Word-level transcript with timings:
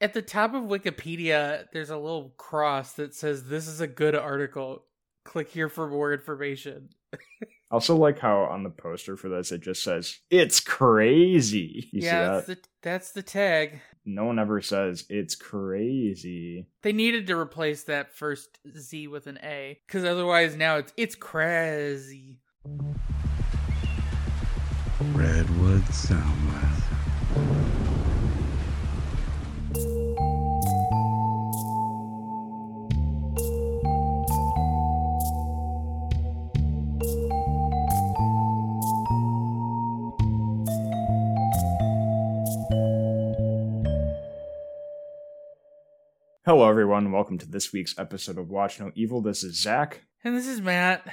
At 0.00 0.12
the 0.12 0.22
top 0.22 0.54
of 0.54 0.64
Wikipedia, 0.64 1.66
there's 1.72 1.90
a 1.90 1.96
little 1.96 2.34
cross 2.36 2.92
that 2.94 3.14
says 3.14 3.44
this 3.44 3.66
is 3.66 3.80
a 3.80 3.86
good 3.86 4.14
article. 4.14 4.84
Click 5.24 5.48
here 5.48 5.68
for 5.68 5.88
more 5.88 6.12
information. 6.12 6.90
Also, 7.68 7.96
like 7.96 8.20
how 8.20 8.42
on 8.42 8.62
the 8.62 8.70
poster 8.70 9.16
for 9.16 9.28
this 9.28 9.50
it 9.50 9.60
just 9.60 9.82
says 9.82 10.20
"It's 10.30 10.60
crazy." 10.60 11.88
You 11.90 12.00
see 12.00 12.06
yeah, 12.06 12.20
that? 12.20 12.34
that's 12.34 12.46
the, 12.46 12.58
that's 12.80 13.12
the 13.12 13.22
tag. 13.22 13.80
No 14.04 14.24
one 14.24 14.38
ever 14.38 14.60
says 14.60 15.04
"It's 15.08 15.34
crazy." 15.34 16.68
They 16.82 16.92
needed 16.92 17.26
to 17.26 17.36
replace 17.36 17.82
that 17.84 18.14
first 18.14 18.60
Z 18.78 19.08
with 19.08 19.26
an 19.26 19.38
A 19.42 19.80
because 19.84 20.04
otherwise 20.04 20.54
now 20.54 20.76
it's 20.76 20.92
it's 20.96 21.16
crazy. 21.16 22.38
Redwood 25.12 25.82
Soundwave. 25.86 26.75
Hello, 46.46 46.68
everyone. 46.68 47.10
Welcome 47.10 47.38
to 47.38 47.46
this 47.50 47.72
week's 47.72 47.98
episode 47.98 48.38
of 48.38 48.48
Watch 48.48 48.78
No 48.78 48.92
Evil. 48.94 49.20
This 49.20 49.42
is 49.42 49.60
Zach, 49.60 50.02
And 50.22 50.36
this 50.36 50.46
is 50.46 50.60
Matt. 50.60 51.04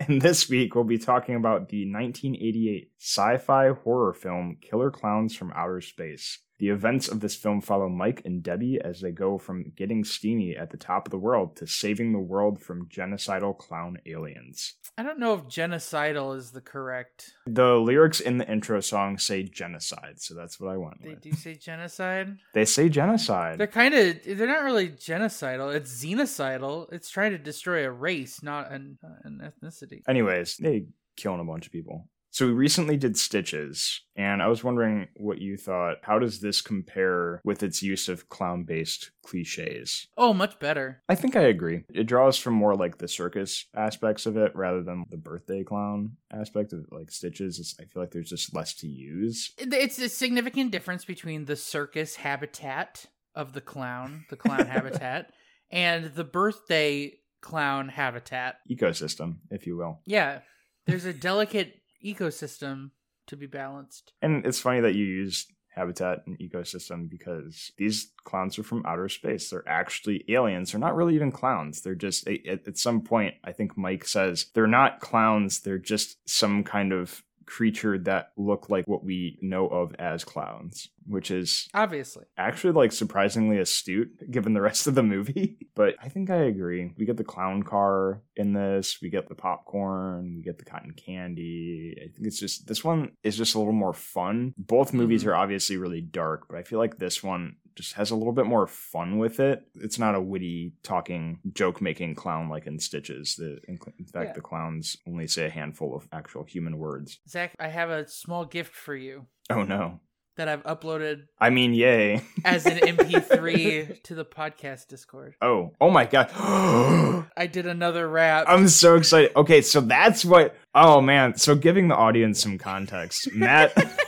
and 0.00 0.22
this 0.22 0.48
week 0.48 0.74
we'll 0.74 0.84
be 0.84 0.96
talking 0.96 1.34
about 1.34 1.68
the 1.68 1.84
1988 1.84 2.90
sci-fi 2.98 3.68
horror 3.72 4.14
film 4.14 4.56
Killer 4.62 4.90
Clowns 4.90 5.36
from 5.36 5.52
Outer 5.54 5.82
Space. 5.82 6.38
The 6.58 6.70
events 6.70 7.06
of 7.08 7.20
this 7.20 7.36
film 7.36 7.60
follow 7.60 7.88
Mike 7.88 8.22
and 8.24 8.42
Debbie 8.42 8.78
as 8.82 9.00
they 9.02 9.12
go 9.12 9.36
from 9.36 9.72
getting 9.76 10.04
steamy 10.04 10.56
at 10.56 10.70
the 10.70 10.78
top 10.78 11.06
of 11.06 11.10
the 11.10 11.18
world 11.18 11.54
to 11.56 11.66
saving 11.66 12.12
the 12.12 12.18
world 12.18 12.60
from 12.62 12.88
genocidal 12.88 13.56
clown 13.56 13.98
aliens. 14.06 14.74
I 14.96 15.02
don't 15.02 15.18
know 15.18 15.34
if 15.34 15.42
genocidal 15.42 16.34
is 16.34 16.52
the 16.52 16.62
correct. 16.62 17.34
The 17.46 17.74
lyrics 17.74 18.20
in 18.20 18.38
the 18.38 18.50
intro 18.50 18.80
song 18.80 19.18
say 19.18 19.42
genocide, 19.42 20.14
so 20.20 20.34
that's 20.34 20.58
what 20.58 20.72
I 20.72 20.78
went 20.78 21.02
They 21.02 21.10
with. 21.10 21.20
do 21.20 21.32
say 21.32 21.54
genocide. 21.56 22.38
They 22.54 22.64
say 22.64 22.88
genocide. 22.88 23.58
They're 23.58 23.66
kind 23.66 23.94
of. 23.94 24.16
They're 24.24 24.46
not 24.46 24.64
really 24.64 24.88
genocidal. 24.88 25.74
It's 25.74 26.02
xenocidal. 26.02 26.90
It's 26.92 27.10
trying 27.10 27.32
to 27.32 27.38
destroy 27.38 27.84
a 27.84 27.90
race, 27.90 28.42
not 28.42 28.72
an 28.72 28.98
uh, 29.04 29.08
an 29.24 29.40
ethnicity. 29.52 30.00
Anyways, 30.08 30.56
they 30.56 30.86
killing 31.16 31.40
a 31.40 31.44
bunch 31.44 31.66
of 31.66 31.72
people. 31.72 32.08
So 32.36 32.44
we 32.44 32.52
recently 32.52 32.98
did 32.98 33.16
Stitches, 33.16 34.02
and 34.14 34.42
I 34.42 34.48
was 34.48 34.62
wondering 34.62 35.08
what 35.16 35.40
you 35.40 35.56
thought. 35.56 35.96
How 36.02 36.18
does 36.18 36.40
this 36.40 36.60
compare 36.60 37.40
with 37.44 37.62
its 37.62 37.82
use 37.82 38.10
of 38.10 38.28
clown-based 38.28 39.10
cliches? 39.22 40.08
Oh, 40.18 40.34
much 40.34 40.58
better. 40.58 41.02
I 41.08 41.14
think 41.14 41.34
I 41.34 41.44
agree. 41.44 41.84
It 41.94 42.04
draws 42.04 42.36
from 42.36 42.52
more 42.52 42.74
like 42.74 42.98
the 42.98 43.08
circus 43.08 43.64
aspects 43.74 44.26
of 44.26 44.36
it 44.36 44.54
rather 44.54 44.82
than 44.82 45.06
the 45.08 45.16
birthday 45.16 45.64
clown 45.64 46.18
aspect 46.30 46.74
of 46.74 46.84
like 46.90 47.10
Stitches. 47.10 47.58
It's, 47.58 47.74
I 47.80 47.84
feel 47.84 48.02
like 48.02 48.10
there's 48.10 48.28
just 48.28 48.54
less 48.54 48.74
to 48.74 48.86
use. 48.86 49.54
It's 49.56 49.98
a 49.98 50.10
significant 50.10 50.72
difference 50.72 51.06
between 51.06 51.46
the 51.46 51.56
circus 51.56 52.16
habitat 52.16 53.06
of 53.34 53.54
the 53.54 53.62
clown, 53.62 54.26
the 54.28 54.36
clown 54.36 54.66
habitat, 54.66 55.32
and 55.70 56.14
the 56.14 56.24
birthday 56.24 57.14
clown 57.40 57.88
habitat. 57.88 58.56
Ecosystem, 58.70 59.36
if 59.50 59.66
you 59.66 59.78
will. 59.78 60.00
Yeah, 60.04 60.40
there's 60.86 61.06
a 61.06 61.14
delicate 61.14 61.80
ecosystem 62.14 62.90
to 63.26 63.36
be 63.36 63.46
balanced. 63.46 64.12
And 64.22 64.46
it's 64.46 64.60
funny 64.60 64.80
that 64.80 64.94
you 64.94 65.04
use 65.04 65.46
habitat 65.74 66.20
and 66.26 66.38
ecosystem 66.38 67.10
because 67.10 67.70
these 67.76 68.12
clowns 68.24 68.58
are 68.58 68.62
from 68.62 68.86
outer 68.86 69.10
space. 69.10 69.50
They're 69.50 69.68
actually 69.68 70.24
aliens. 70.28 70.72
They're 70.72 70.80
not 70.80 70.96
really 70.96 71.14
even 71.14 71.30
clowns. 71.30 71.82
They're 71.82 71.94
just, 71.94 72.26
at 72.28 72.78
some 72.78 73.02
point, 73.02 73.34
I 73.44 73.52
think 73.52 73.76
Mike 73.76 74.06
says, 74.06 74.46
they're 74.54 74.66
not 74.66 75.00
clowns. 75.00 75.60
They're 75.60 75.76
just 75.76 76.16
some 76.26 76.64
kind 76.64 76.94
of 76.94 77.22
creature 77.46 77.96
that 77.98 78.32
look 78.36 78.68
like 78.68 78.86
what 78.88 79.04
we 79.04 79.38
know 79.40 79.66
of 79.68 79.94
as 79.98 80.24
clowns, 80.24 80.88
which 81.06 81.30
is 81.30 81.68
Obviously. 81.74 82.24
actually 82.36 82.72
like 82.72 82.92
surprisingly 82.92 83.58
astute 83.58 84.30
given 84.30 84.52
the 84.52 84.60
rest 84.60 84.86
of 84.86 84.94
the 84.94 85.02
movie. 85.02 85.58
But 85.76 85.94
I 86.02 86.08
think 86.08 86.30
I 86.30 86.36
agree. 86.44 86.94
We 86.96 87.04
get 87.04 87.18
the 87.18 87.22
clown 87.24 87.62
car 87.62 88.22
in 88.34 88.54
this, 88.54 88.98
we 89.02 89.10
get 89.10 89.28
the 89.28 89.34
popcorn, 89.34 90.36
we 90.36 90.42
get 90.42 90.56
the 90.58 90.64
cotton 90.64 90.92
candy. 90.92 91.94
I 91.98 92.08
think 92.14 92.26
it's 92.26 92.40
just 92.40 92.66
this 92.66 92.82
one 92.82 93.12
is 93.22 93.36
just 93.36 93.54
a 93.54 93.58
little 93.58 93.74
more 93.74 93.92
fun. 93.92 94.54
Both 94.56 94.94
movies 94.94 95.22
Mhm. 95.22 95.26
are 95.28 95.34
obviously 95.36 95.76
really 95.76 96.00
dark, 96.00 96.46
but 96.48 96.56
I 96.56 96.62
feel 96.62 96.78
like 96.78 96.96
this 96.96 97.22
one 97.22 97.56
just 97.76 97.92
has 97.94 98.10
a 98.10 98.16
little 98.16 98.32
bit 98.32 98.46
more 98.46 98.66
fun 98.66 99.18
with 99.18 99.38
it. 99.38 99.62
It's 99.76 99.98
not 99.98 100.14
a 100.14 100.20
witty 100.20 100.72
talking 100.82 101.38
joke 101.52 101.80
making 101.80 102.14
clown 102.16 102.48
like 102.48 102.66
in 102.66 102.78
Stitches. 102.78 103.36
The 103.36 103.58
in, 103.68 103.78
in 103.98 104.06
fact 104.06 104.28
Yeah. 104.28 104.32
the 104.32 104.40
clowns 104.40 104.96
only 105.06 105.26
say 105.26 105.46
a 105.46 105.50
handful 105.50 105.94
of 105.94 106.08
actual 106.12 106.44
human 106.44 106.78
words. 106.78 107.18
Zach, 107.28 107.54
I 107.60 107.68
have 107.68 107.90
a 107.90 108.08
small 108.08 108.44
gift 108.44 108.74
for 108.74 108.94
you 108.96 109.26
Oh 109.50 109.62
no. 109.62 110.00
that 110.36 110.48
I've 110.48 110.62
uploaded 110.64 111.24
I 111.38 111.50
mean, 111.50 111.72
yay. 111.74 112.22
as 112.44 112.66
an 112.66 112.78
MP3 112.78 114.02
to 114.04 114.14
the 114.14 114.24
podcast 114.24 114.88
Discord. 114.88 115.34
Oh, 115.40 115.72
oh 115.80 115.90
my 115.90 116.04
god. 116.06 116.30
I 117.36 117.46
did 117.46 117.66
another 117.66 118.08
rap. 118.08 118.46
I'm 118.48 118.68
so 118.68 118.96
excited. 118.96 119.32
Okay, 119.36 119.60
so 119.62 119.80
that's 119.80 120.24
what 120.24 120.56
Oh 120.74 121.00
man, 121.00 121.36
so 121.36 121.54
giving 121.54 121.88
the 121.88 121.96
audience 121.96 122.42
some 122.42 122.58
context. 122.58 123.32
Matt 123.34 123.72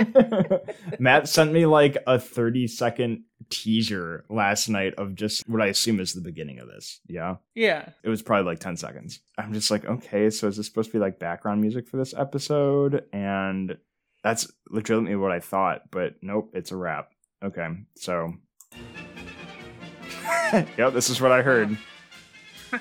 Matt 0.98 1.28
sent 1.28 1.52
me 1.52 1.66
like 1.66 1.96
a 2.06 2.18
30 2.18 2.66
second 2.66 3.24
teaser 3.48 4.24
last 4.28 4.68
night 4.68 4.94
of 4.94 5.14
just 5.14 5.48
what 5.48 5.62
I 5.62 5.66
assume 5.66 6.00
is 6.00 6.12
the 6.12 6.20
beginning 6.20 6.58
of 6.58 6.68
this. 6.68 7.00
Yeah. 7.06 7.36
yeah. 7.54 7.90
It 8.02 8.08
was 8.08 8.22
probably 8.22 8.46
like 8.46 8.60
10 8.60 8.76
seconds. 8.76 9.20
I'm 9.38 9.52
just 9.52 9.70
like, 9.70 9.84
okay, 9.84 10.30
so 10.30 10.48
is 10.48 10.56
this 10.56 10.66
supposed 10.66 10.90
to 10.90 10.98
be 10.98 11.00
like 11.00 11.18
background 11.18 11.60
music 11.60 11.88
for 11.88 11.96
this 11.96 12.14
episode? 12.14 13.04
And 13.12 13.76
that's 14.22 14.50
legitimately 14.68 15.16
what 15.16 15.32
I 15.32 15.40
thought, 15.40 15.90
but 15.90 16.16
nope, 16.22 16.50
it's 16.54 16.72
a 16.72 16.76
rap. 16.76 17.10
Okay, 17.42 17.68
so 17.96 18.34
Yep, 20.52 20.92
this 20.92 21.10
is 21.10 21.20
what 21.20 21.32
I 21.32 21.42
heard. 21.42 21.78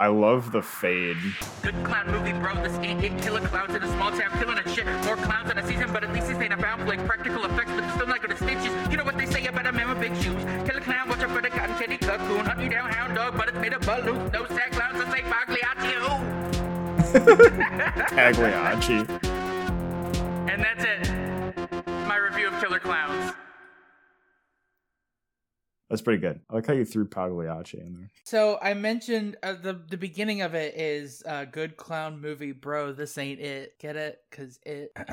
I 0.00 0.08
love 0.08 0.50
the 0.50 0.60
fade. 0.60 1.16
Good 1.62 1.74
clown 1.84 2.10
movie, 2.10 2.32
bro. 2.32 2.54
This 2.62 2.76
ain't 2.78 3.04
it. 3.04 3.16
Killer 3.22 3.40
clowns 3.40 3.74
in 3.74 3.82
a 3.82 3.88
small 3.94 4.10
town, 4.10 4.30
killing 4.38 4.58
and 4.58 4.70
shit. 4.70 4.86
More 5.04 5.16
clowns 5.16 5.50
in 5.50 5.58
a 5.58 5.66
season, 5.66 5.92
but 5.92 6.02
at 6.02 6.12
least 6.12 6.26
this 6.26 6.36
ain't 6.38 6.52
about 6.52 6.84
like 6.86 7.04
practical 7.06 7.44
effects, 7.44 7.70
but 7.70 7.88
still 7.94 8.06
not 8.06 8.20
gonna 8.20 8.36
stitches. 8.36 8.72
You 8.90 8.96
know 8.96 9.04
what 9.04 9.16
they 9.16 9.26
say 9.26 9.46
about 9.46 9.66
a 9.66 9.72
man 9.72 9.88
with 9.88 10.00
big 10.00 10.14
shoes? 10.16 10.42
Killer 10.68 10.80
clown, 10.80 11.08
watch 11.08 11.20
out 11.20 11.30
for 11.30 11.40
the 11.40 11.48
cotton 11.48 11.76
candy 11.76 11.98
cocoon. 11.98 12.44
Hunt 12.44 12.70
down, 12.70 12.90
hound 12.90 13.14
dog, 13.14 13.36
but 13.36 13.48
it's 13.48 13.58
made 13.58 13.72
of 13.72 13.82
balloons. 13.82 14.32
No 14.32 14.46
sack 14.46 14.72
clowns 14.72 14.98
that 14.98 15.12
say 15.12 15.22
Pagliaccio. 15.22 16.44
Pagliacci. 18.10 19.06
And 20.50 20.62
that's 20.62 20.84
it. 20.84 21.08
My 22.08 22.16
review 22.16 22.48
of 22.48 22.60
Killer 22.60 22.80
Clowns. 22.80 23.33
That's 25.94 26.02
pretty 26.02 26.20
good. 26.20 26.40
I 26.50 26.54
like 26.56 26.66
how 26.66 26.72
you 26.72 26.84
threw 26.84 27.06
Pagliacci 27.06 27.78
in 27.78 27.94
there. 27.94 28.10
So 28.24 28.58
I 28.60 28.74
mentioned 28.74 29.36
uh, 29.44 29.52
the 29.52 29.80
the 29.88 29.96
beginning 29.96 30.42
of 30.42 30.52
it 30.56 30.74
is 30.74 31.22
a 31.24 31.46
good 31.46 31.76
clown 31.76 32.20
movie, 32.20 32.50
bro. 32.50 32.92
This 32.92 33.16
ain't 33.16 33.38
it. 33.38 33.78
Get 33.78 33.94
it? 33.94 34.18
Cause 34.32 34.58
it. 34.66 34.90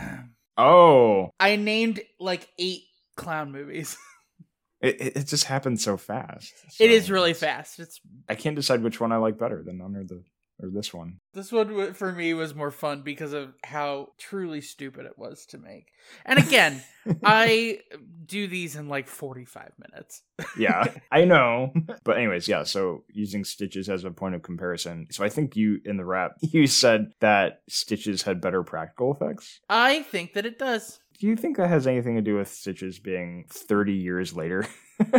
Oh, 0.58 1.30
I 1.40 1.56
named 1.56 2.02
like 2.19 2.50
eight 2.59 2.84
clown 3.16 3.52
movies. 3.52 3.96
it, 4.81 5.18
it, 5.18 5.28
just 5.28 5.46
happened 5.46 5.80
so 5.80 5.96
fast. 5.97 6.52
it 6.80 6.92
is 6.92 7.09
really 7.09 7.34
fast. 7.34 7.80
It's 7.80 8.02
I 8.28 8.36
can't 8.36 8.56
decide 8.56 8.84
which 8.84 9.00
one 9.00 9.12
I 9.12 9.18
like 9.18 9.40
better, 9.40 9.63
the 9.63 9.72
nun 9.72 9.96
or 9.96 10.03
the 10.03 10.24
or 10.62 10.70
this 10.70 10.94
one. 10.94 11.18
this 11.34 11.52
one 11.52 11.94
for 11.94 12.12
me 12.12 12.34
was 12.34 12.56
more 12.56 12.72
fun 12.72 13.02
because 13.02 13.34
of 13.34 13.54
how 13.64 14.10
truly 14.18 14.62
stupid 14.62 15.06
it 15.06 15.18
was 15.18 15.46
to 15.48 15.58
make. 15.58 15.88
And 16.26 16.40
again, 16.40 16.82
I 17.24 17.80
do 18.26 18.48
these 18.48 18.76
in 18.76 18.88
like 18.90 19.08
forty 19.08 19.46
five 19.46 19.72
minutes. 19.80 20.22
yeah, 20.58 20.86
I 21.12 21.25
know. 21.25 21.74
But 22.04 22.18
anyways, 22.18 22.48
yeah. 22.48 22.63
So 22.63 23.04
using 23.10 23.44
Stitches 23.44 23.90
as 23.90 24.04
a 24.04 24.12
point 24.12 24.36
of 24.36 24.42
comparison. 24.42 25.08
So 25.12 25.24
I 25.24 25.30
think 25.30 25.56
you 25.56 25.80
in 25.86 25.98
the 25.98 26.06
rap 26.06 26.34
you 26.42 26.68
said 26.68 27.12
that 27.19 27.62
Stitches 27.69 28.24
had 28.24 28.42
better 28.42 28.64
practical 28.64 29.14
effects. 29.14 29.60
I 29.69 30.04
think 30.04 30.34
that 30.34 30.46
it 30.46 30.60
does. 30.60 31.00
Do 31.19 31.28
you 31.28 31.36
think 31.36 31.57
that 31.57 31.69
has 31.69 31.86
anything 31.86 32.16
to 32.16 32.22
do 32.22 32.36
with 32.36 32.48
Stitches 32.48 32.98
being 32.98 33.46
30 33.50 33.94
years 33.94 34.36
later? 34.36 34.66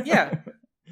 Yeah, 0.05 0.35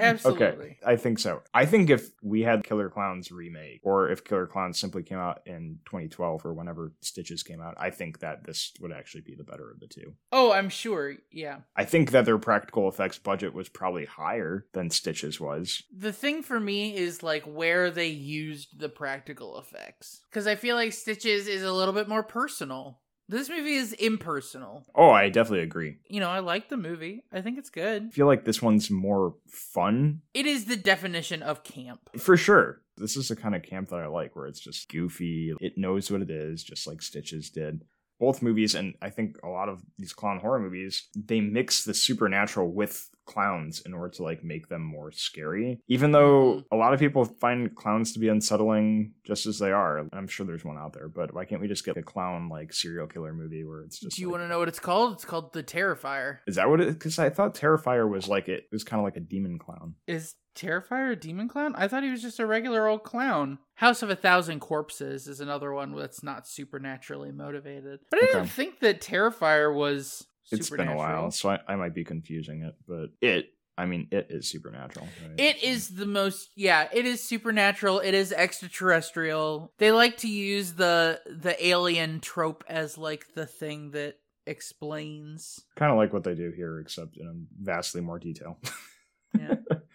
Absolutely. 0.00 0.46
Okay, 0.46 0.78
I 0.84 0.96
think 0.96 1.18
so. 1.18 1.42
I 1.52 1.66
think 1.66 1.90
if 1.90 2.10
we 2.22 2.42
had 2.42 2.64
Killer 2.64 2.88
Clowns 2.88 3.30
remake, 3.30 3.80
or 3.82 4.10
if 4.10 4.24
Killer 4.24 4.46
Clowns 4.46 4.80
simply 4.80 5.02
came 5.02 5.18
out 5.18 5.40
in 5.46 5.78
2012 5.86 6.44
or 6.44 6.54
whenever 6.54 6.92
Stitches 7.00 7.42
came 7.42 7.60
out, 7.60 7.74
I 7.78 7.90
think 7.90 8.20
that 8.20 8.44
this 8.44 8.72
would 8.80 8.92
actually 8.92 9.22
be 9.22 9.34
the 9.34 9.44
better 9.44 9.70
of 9.70 9.80
the 9.80 9.86
two. 9.86 10.14
Oh, 10.32 10.52
I'm 10.52 10.68
sure. 10.68 11.14
Yeah. 11.30 11.58
I 11.76 11.84
think 11.84 12.10
that 12.10 12.24
their 12.24 12.38
practical 12.38 12.88
effects 12.88 13.18
budget 13.18 13.54
was 13.54 13.68
probably 13.68 14.06
higher 14.06 14.66
than 14.72 14.90
Stitches 14.90 15.40
was. 15.40 15.82
The 15.96 16.12
thing 16.12 16.42
for 16.42 16.58
me 16.58 16.96
is 16.96 17.22
like 17.22 17.44
where 17.44 17.90
they 17.90 18.08
used 18.08 18.78
the 18.78 18.88
practical 18.88 19.58
effects. 19.58 20.22
Because 20.30 20.46
I 20.46 20.54
feel 20.54 20.76
like 20.76 20.92
Stitches 20.92 21.48
is 21.48 21.62
a 21.62 21.72
little 21.72 21.94
bit 21.94 22.08
more 22.08 22.22
personal 22.22 23.00
This 23.30 23.48
movie 23.48 23.74
is 23.74 23.92
impersonal. 23.92 24.84
Oh, 24.92 25.10
I 25.10 25.28
definitely 25.28 25.62
agree. 25.62 25.98
You 26.08 26.18
know, 26.18 26.28
I 26.28 26.40
like 26.40 26.68
the 26.68 26.76
movie. 26.76 27.22
I 27.32 27.42
think 27.42 27.58
it's 27.58 27.70
good. 27.70 28.06
I 28.08 28.10
feel 28.10 28.26
like 28.26 28.44
this 28.44 28.60
one's 28.60 28.90
more 28.90 29.36
fun 29.46 30.22
It 30.34 30.46
is 30.46 30.64
the 30.64 30.74
definition 30.76 31.40
of 31.42 31.62
camp. 31.62 32.10
for 32.18 32.36
sure. 32.36 32.82
This 32.96 33.16
is 33.16 33.28
the 33.28 33.36
kind 33.36 33.54
of 33.54 33.62
camp 33.62 33.90
that 33.90 34.00
I 34.00 34.08
like 34.08 34.34
where 34.34 34.46
it's 34.46 34.58
just 34.58 34.90
goofy. 34.90 35.54
It 35.60 35.78
knows 35.78 36.10
what 36.10 36.22
it 36.22 36.30
is, 36.30 36.64
just 36.64 36.88
like 36.88 37.00
Stitches 37.02 37.50
did. 37.50 37.84
Both 38.20 38.42
movies, 38.42 38.74
and 38.74 38.94
I 39.02 39.10
think 39.10 39.38
a 39.42 39.48
lot 39.48 39.68
of 39.68 39.82
these 39.98 40.12
clown 40.12 40.38
horror 40.38 40.60
movies, 40.60 41.08
they 41.16 41.40
mix 41.40 41.84
the 41.84 41.94
supernatural 41.94 42.70
with 42.70 43.08
clowns 43.30 43.80
in 43.86 43.94
order 43.94 44.12
to 44.12 44.22
like 44.22 44.42
make 44.42 44.68
them 44.68 44.82
more 44.82 45.12
scary. 45.12 45.80
Even 45.88 46.10
though 46.10 46.54
mm-hmm. 46.54 46.74
a 46.74 46.76
lot 46.76 46.92
of 46.92 47.00
people 47.00 47.24
find 47.24 47.74
clowns 47.76 48.12
to 48.12 48.18
be 48.18 48.28
unsettling 48.28 49.12
just 49.24 49.46
as 49.46 49.58
they 49.58 49.70
are. 49.70 50.06
I'm 50.12 50.26
sure 50.26 50.44
there's 50.44 50.64
one 50.64 50.78
out 50.78 50.92
there, 50.92 51.08
but 51.08 51.32
why 51.32 51.44
can't 51.44 51.60
we 51.60 51.68
just 51.68 51.84
get 51.84 51.96
a 51.96 52.02
clown 52.02 52.48
like 52.48 52.72
serial 52.72 53.06
killer 53.06 53.32
movie 53.32 53.64
where 53.64 53.82
it's 53.82 54.00
just 54.00 54.16
Do 54.16 54.22
you 54.22 54.28
like- 54.28 54.32
want 54.32 54.44
to 54.44 54.48
know 54.48 54.58
what 54.58 54.68
it's 54.68 54.80
called? 54.80 55.14
It's 55.14 55.24
called 55.24 55.52
The 55.52 55.62
Terrifier. 55.62 56.38
Is 56.46 56.56
that 56.56 56.68
what 56.68 56.80
it 56.80 56.88
Because 56.88 57.18
I 57.18 57.30
thought 57.30 57.54
Terrifier 57.54 58.10
was 58.10 58.28
like 58.28 58.48
it, 58.48 58.64
it 58.64 58.72
was 58.72 58.84
kind 58.84 59.00
of 59.00 59.04
like 59.04 59.16
a 59.16 59.20
demon 59.20 59.58
clown. 59.58 59.94
Is 60.06 60.34
Terrifier 60.60 61.12
a 61.12 61.16
demon 61.16 61.48
clown? 61.48 61.74
I 61.76 61.88
thought 61.88 62.02
he 62.02 62.10
was 62.10 62.22
just 62.22 62.38
a 62.38 62.46
regular 62.46 62.86
old 62.86 63.02
clown. 63.02 63.58
House 63.76 64.02
of 64.02 64.10
a 64.10 64.16
Thousand 64.16 64.60
Corpses 64.60 65.26
is 65.26 65.40
another 65.40 65.72
one 65.72 65.94
that's 65.94 66.22
not 66.22 66.46
supernaturally 66.46 67.32
motivated. 67.32 68.00
But 68.10 68.22
I 68.22 68.26
didn't 68.26 68.48
think 68.48 68.80
that 68.80 69.00
Terrifier 69.00 69.74
was 69.74 70.26
It's 70.50 70.68
been 70.68 70.88
a 70.88 70.96
while, 70.96 71.30
so 71.30 71.50
I, 71.50 71.60
I 71.66 71.76
might 71.76 71.94
be 71.94 72.04
confusing 72.04 72.62
it, 72.62 72.74
but 72.86 73.10
it, 73.22 73.46
I 73.78 73.86
mean, 73.86 74.08
it 74.10 74.26
is 74.28 74.50
supernatural. 74.50 75.08
right? 75.22 75.40
It 75.40 75.62
is 75.62 75.88
the 75.88 76.06
most 76.06 76.50
yeah, 76.56 76.88
it 76.92 77.06
is 77.06 77.22
supernatural, 77.22 78.00
it 78.00 78.12
is 78.12 78.30
extraterrestrial. 78.30 79.72
They 79.78 79.92
like 79.92 80.18
to 80.18 80.28
use 80.28 80.72
the 80.74 81.22
the 81.26 81.56
alien 81.66 82.20
trope 82.20 82.64
as 82.68 82.98
like 82.98 83.32
the 83.34 83.46
thing 83.46 83.92
that 83.92 84.16
explains. 84.46 85.60
kind 85.76 85.90
of 85.90 85.96
like 85.96 86.12
what 86.12 86.24
they 86.24 86.34
do 86.34 86.50
here, 86.54 86.80
except 86.80 87.16
in 87.16 87.46
vastly 87.58 88.02
more 88.02 88.18
detail. 88.18 88.58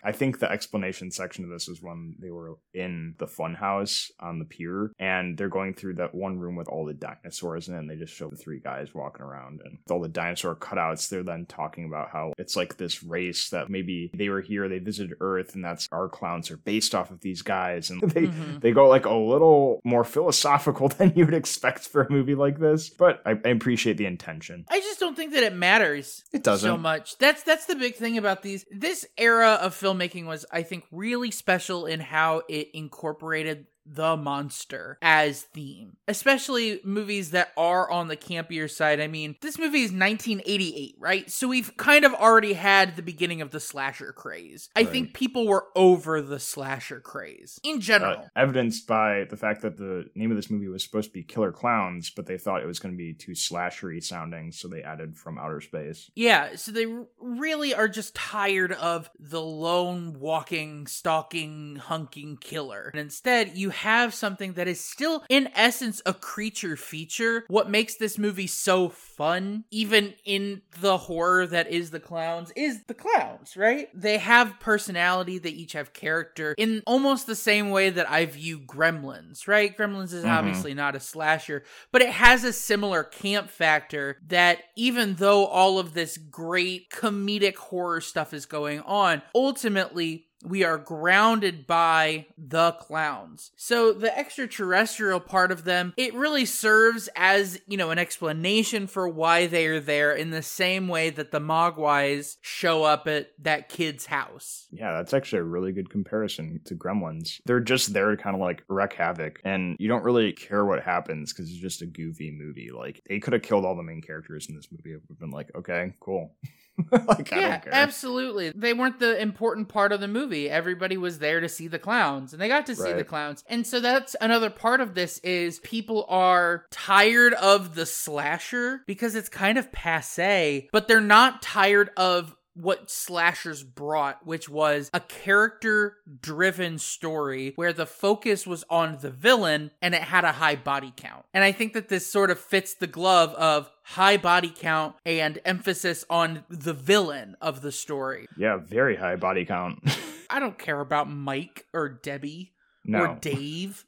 I 0.06 0.12
think 0.12 0.40
the 0.40 0.52
explanation 0.52 1.12
section 1.12 1.44
of 1.44 1.50
this 1.50 1.68
is 1.68 1.82
when 1.82 2.16
they 2.20 2.30
were 2.32 2.56
in 2.74 3.16
the 3.18 3.26
funhouse 3.26 4.12
on 4.20 4.40
the 4.40 4.46
pier, 4.46 4.92
and 5.00 5.38
they're 5.38 5.50
going 5.50 5.74
through 5.74 5.96
that 5.96 6.14
one 6.14 6.40
room 6.40 6.56
with 6.56 6.68
all 6.68 6.86
the 6.86 6.94
dinosaurs, 6.94 7.68
and 7.68 7.76
then 7.78 7.88
they 7.88 7.96
just 7.96 8.14
show 8.14 8.30
the 8.30 8.36
three 8.36 8.60
guys 8.60 8.94
walking 8.94 9.24
around, 9.26 9.62
and 9.66 9.78
with 9.84 9.92
all 9.92 10.02
the 10.02 10.08
dinosaur 10.10 10.56
cutouts. 10.56 11.10
They're 11.10 11.24
then 11.24 11.46
talking 11.46 11.86
about 11.86 12.10
how 12.12 12.34
it's 12.38 12.56
like 12.56 12.78
this 12.78 13.04
race 13.04 13.50
that 13.50 13.70
maybe 13.70 14.12
they 14.14 14.30
were 14.30 14.42
here, 14.42 14.70
they 14.70 14.80
visited 14.80 15.18
Earth, 15.20 15.56
and 15.56 15.64
that's 15.64 15.88
our 15.92 16.08
clowns 16.10 16.52
are 16.52 16.58
based 16.58 16.94
off 16.96 17.12
of 17.12 17.22
these 17.22 17.42
guys, 17.42 17.90
and 17.90 18.02
they 18.12 18.26
Mhm. 18.28 18.62
they 18.62 18.72
go 18.72 18.88
like 18.88 19.06
a 19.06 19.14
little 19.14 19.80
more 19.84 20.04
philosophical 20.04 20.88
than 20.98 21.14
you 21.16 21.26
would 21.26 21.34
expect 21.34 21.88
for 21.88 22.04
a 22.04 22.12
movie 22.12 22.36
like 22.36 22.60
this. 22.60 22.90
But 22.90 23.22
I, 23.26 23.32
I 23.46 23.50
appreciate 23.50 23.98
the 23.98 24.06
intention. 24.06 24.66
I 24.70 24.80
just 24.80 25.00
don't 25.00 25.16
think 25.16 25.34
that 25.34 25.44
it 25.44 25.54
matters. 25.54 26.24
It 26.34 26.44
doesn't. 26.44 26.68
so 26.70 26.78
much. 26.78 27.18
That's 27.18 27.44
that's 27.44 27.66
the 27.66 27.76
big 27.76 27.96
thing 27.96 28.18
about 28.18 28.42
these. 28.42 28.66
This 28.72 29.06
era 29.18 29.54
of 29.62 29.74
filmmaking 29.96 30.26
was, 30.26 30.46
I 30.52 30.64
think, 30.64 30.86
really 30.92 31.32
special 31.32 31.86
in 31.86 32.00
how 32.00 32.44
it 32.50 32.70
incorporated 32.74 33.68
the 33.86 34.18
monster 34.18 34.98
as 35.02 35.42
theme, 35.42 35.98
especially 36.08 36.80
movies 36.84 37.32
that 37.32 37.52
are 37.56 37.90
on 37.90 38.08
the 38.08 38.18
campier 38.18 38.70
side. 38.70 39.00
I 39.00 39.08
mean, 39.08 39.36
this 39.42 39.58
movie 39.58 39.80
is 39.84 39.92
1988, 39.92 40.96
right? 41.00 41.30
So 41.32 41.48
we've 41.48 41.76
kind 41.78 42.06
of 42.06 42.14
already 42.14 42.54
had 42.54 42.96
the 42.96 43.02
beginning 43.02 43.42
of 43.42 43.52
the 43.52 43.60
slasher 43.60 44.12
craze. 44.12 44.70
I 44.76 44.86
think 44.86 45.14
people 45.14 45.48
were 45.48 45.66
over 45.76 46.22
the 46.22 46.40
slasher 46.40 47.00
craze 47.00 47.60
in 47.64 47.82
general. 47.82 48.22
Uh, 48.22 48.28
evidenced 48.36 48.88
by 48.88 49.26
the 49.30 49.38
fact 49.38 49.62
that 49.62 49.78
the 49.78 50.06
name 50.16 50.32
of 50.32 50.38
this 50.38 50.50
movie 50.50 50.68
was 50.68 50.84
supposed 50.84 51.10
to 51.10 51.14
be 51.14 51.24
Killer 51.24 51.52
Clowns, 51.52 52.10
but 52.10 52.26
they 52.26 52.38
thought 52.38 52.62
it 52.62 52.68
was 52.68 52.80
going 52.80 52.94
to 52.94 52.98
be 52.98 53.14
too 53.14 53.34
slashery 53.34 54.04
sounding, 54.04 54.52
so 54.52 54.68
they 54.68 54.84
added 54.84 55.16
from 55.16 55.38
outer 55.38 55.62
space. 55.62 56.10
Yeah, 56.16 56.56
so 56.56 56.72
they 56.72 56.86
r- 56.86 57.06
really 57.20 57.74
are 57.74 57.88
just 57.88 58.16
tired 58.16 58.72
of 58.72 59.10
the 59.20 59.42
lone 59.42 60.20
walking, 60.20 60.88
stalking, 60.88 61.80
hunking 61.82 62.40
killer. 62.40 62.90
And 62.94 63.02
instead, 63.02 63.58
you 63.58 63.70
have 63.76 64.14
something 64.14 64.54
that 64.54 64.68
is 64.68 64.84
still, 64.84 65.24
in 65.30 65.50
essence, 65.56 66.02
a 66.06 66.14
creature 66.14 66.76
feature. 66.76 67.44
What 67.48 67.70
makes 67.70 67.96
this 67.96 68.18
movie 68.18 68.48
so 68.48 68.90
fun, 68.90 69.66
even 69.72 70.14
in 70.26 70.62
the 70.82 70.98
horror 70.98 71.48
that 71.48 71.70
is 71.72 71.92
the 71.92 72.00
clowns, 72.00 72.52
is 72.56 72.84
the 72.86 72.94
clowns, 72.94 73.56
right? 73.56 73.88
They 73.94 74.18
have 74.18 74.60
personality, 74.60 75.38
they 75.38 75.50
each 75.50 75.74
have 75.74 75.94
character 75.94 76.56
in 76.58 76.82
almost 76.86 77.28
the 77.28 77.36
same 77.36 77.70
way 77.70 77.90
that 77.90 78.10
I 78.10 78.26
view 78.26 78.60
Gremlins, 78.60 79.48
right? 79.48 79.76
Gremlins 79.78 80.14
is 80.14 80.24
Mhm. 80.26 80.38
obviously 80.38 80.74
not 80.74 80.96
a 80.96 81.00
slasher, 81.00 81.64
but 81.92 82.02
it 82.02 82.10
has 82.10 82.44
a 82.44 82.54
similar 82.54 83.04
camp 83.04 83.50
factor 83.50 84.18
that 84.28 84.60
even 84.76 85.16
though 85.16 85.46
all 85.46 85.80
of 85.80 85.94
this 85.94 86.18
great 86.18 86.90
comedic 86.90 87.56
horror 87.56 88.02
stuff 88.02 88.34
is 88.34 88.46
going 88.46 88.80
on, 88.82 89.22
ultimately 89.34 90.28
we 90.46 90.64
are 90.64 90.78
grounded 90.78 91.68
by 91.68 92.28
the 92.38 92.74
clowns. 92.74 93.52
So 93.56 93.94
the 93.94 94.16
extraterrestrial 94.18 95.20
part 95.20 95.52
of 95.52 95.64
them, 95.64 95.94
it 95.98 96.14
really 96.14 96.46
serves 96.46 97.10
as, 97.16 97.60
you 97.68 97.78
know, 97.78 97.92
an 97.92 98.00
explanation 98.00 98.88
for 98.88 99.08
why 99.08 99.48
they 99.48 99.68
are 99.68 99.80
there 99.80 100.12
in 100.12 100.30
the 100.30 100.42
same 100.42 100.88
way 100.88 101.10
that 101.10 101.32
the 101.32 101.40
Mogwais 101.40 102.38
show 102.42 102.84
up 102.84 103.08
at 103.08 103.32
that 103.40 103.70
kid's 103.70 104.06
house. 104.06 104.68
Yeah, 104.72 104.94
that's 104.94 105.14
actually 105.14 105.40
a 105.40 105.44
really 105.44 105.72
good 105.72 105.90
comparison 105.90 106.62
to 106.66 106.76
Gremlins. 106.76 107.40
They're 107.46 107.60
just 107.60 107.94
there 107.94 108.12
to 108.12 108.22
kind 108.22 108.36
of 108.36 108.42
like 108.42 108.64
wreck 108.68 108.94
havoc, 108.94 109.42
and 109.44 109.76
you 109.80 109.88
don't 109.88 110.04
really 110.04 110.32
care 110.34 110.66
what 110.66 110.84
happens 110.84 111.32
because 111.32 111.50
it's 111.50 111.60
just 111.60 111.82
a 111.82 111.86
goofy 111.86 112.32
movie. 112.32 112.72
Like, 112.76 113.02
they 113.08 113.20
could 113.20 113.34
have 113.34 113.42
killed 113.42 113.66
all 113.66 113.76
the 113.76 113.84
main 113.84 114.02
characters 114.02 114.48
in 114.50 114.56
this 114.56 114.68
movie. 114.72 114.92
It 114.92 115.02
would 115.02 115.16
have 115.16 115.20
been 115.20 115.32
like, 115.32 115.52
okay, 115.56 115.94
cool. 116.00 116.36
like, 116.92 117.32
I 117.32 117.40
yeah, 117.40 117.62
absolutely. 117.72 118.52
They 118.54 118.74
weren't 118.74 119.00
the 119.00 119.20
important 119.20 119.70
part 119.70 119.92
of 119.92 120.02
the 120.02 120.08
movie. 120.08 120.50
Everybody 120.50 120.98
was 120.98 121.20
there 121.20 121.40
to 121.40 121.50
see 121.50 121.68
the 121.68 121.80
clowns, 121.80 122.34
and 122.34 122.42
they 122.42 122.48
got 122.48 122.66
to 122.68 122.76
see 122.76 122.94
the 122.94 123.04
clowns. 123.04 123.44
And 123.48 123.66
so 123.66 123.80
that's 123.80 124.16
another 124.20 124.50
part 124.50 124.82
of 124.82 124.94
this 124.94 125.20
is 125.20 125.60
people 125.60 126.06
are 126.10 126.66
tired 126.72 127.34
of 127.34 127.76
the 127.76 127.86
slasher 127.86 128.82
because 128.88 129.16
it's 129.16 129.30
kind 129.30 129.58
of 129.58 129.72
passe, 129.72 130.70
but 130.72 130.88
they're 130.88 131.02
not 131.02 131.42
tired 131.42 131.90
of 131.98 132.36
what 132.56 132.90
slashers 132.90 133.64
brought, 133.64 134.26
which 134.26 134.50
was 134.50 134.90
a 134.94 135.00
character 135.00 135.98
driven 136.22 136.80
story 136.80 137.54
where 137.56 137.74
the 137.74 137.86
focus 137.86 138.48
was 138.48 138.64
on 138.70 138.98
the 139.02 139.10
villain 139.10 139.72
and 139.82 139.94
it 139.94 140.02
had 140.02 140.24
a 140.24 140.34
high 140.34 140.56
body 140.56 140.94
count. 140.96 141.26
And 141.34 141.44
I 141.44 141.52
think 141.52 141.74
that 141.74 141.90
this 141.90 142.10
sort 142.12 142.32
of 142.32 142.40
fits 142.40 142.74
the 142.74 142.88
glove 142.88 143.34
of 143.36 143.70
high 143.84 144.18
body 144.18 144.54
count 144.56 144.96
and 145.06 145.40
emphasis 145.46 146.06
on 146.10 146.44
the 146.50 146.74
villain 146.74 147.36
of 147.42 147.62
the 147.62 147.72
story. 147.72 148.28
Yeah, 148.38 148.58
very 148.58 148.96
high 148.96 149.18
body 149.18 149.46
count. 149.46 149.80
I 150.30 150.40
don't 150.40 150.58
care 150.58 150.80
about 150.80 151.10
Mike 151.10 151.66
or 151.74 151.90
Debbie 151.90 152.54
no. 152.86 153.00
or 153.00 153.16
Dave. 153.22 153.86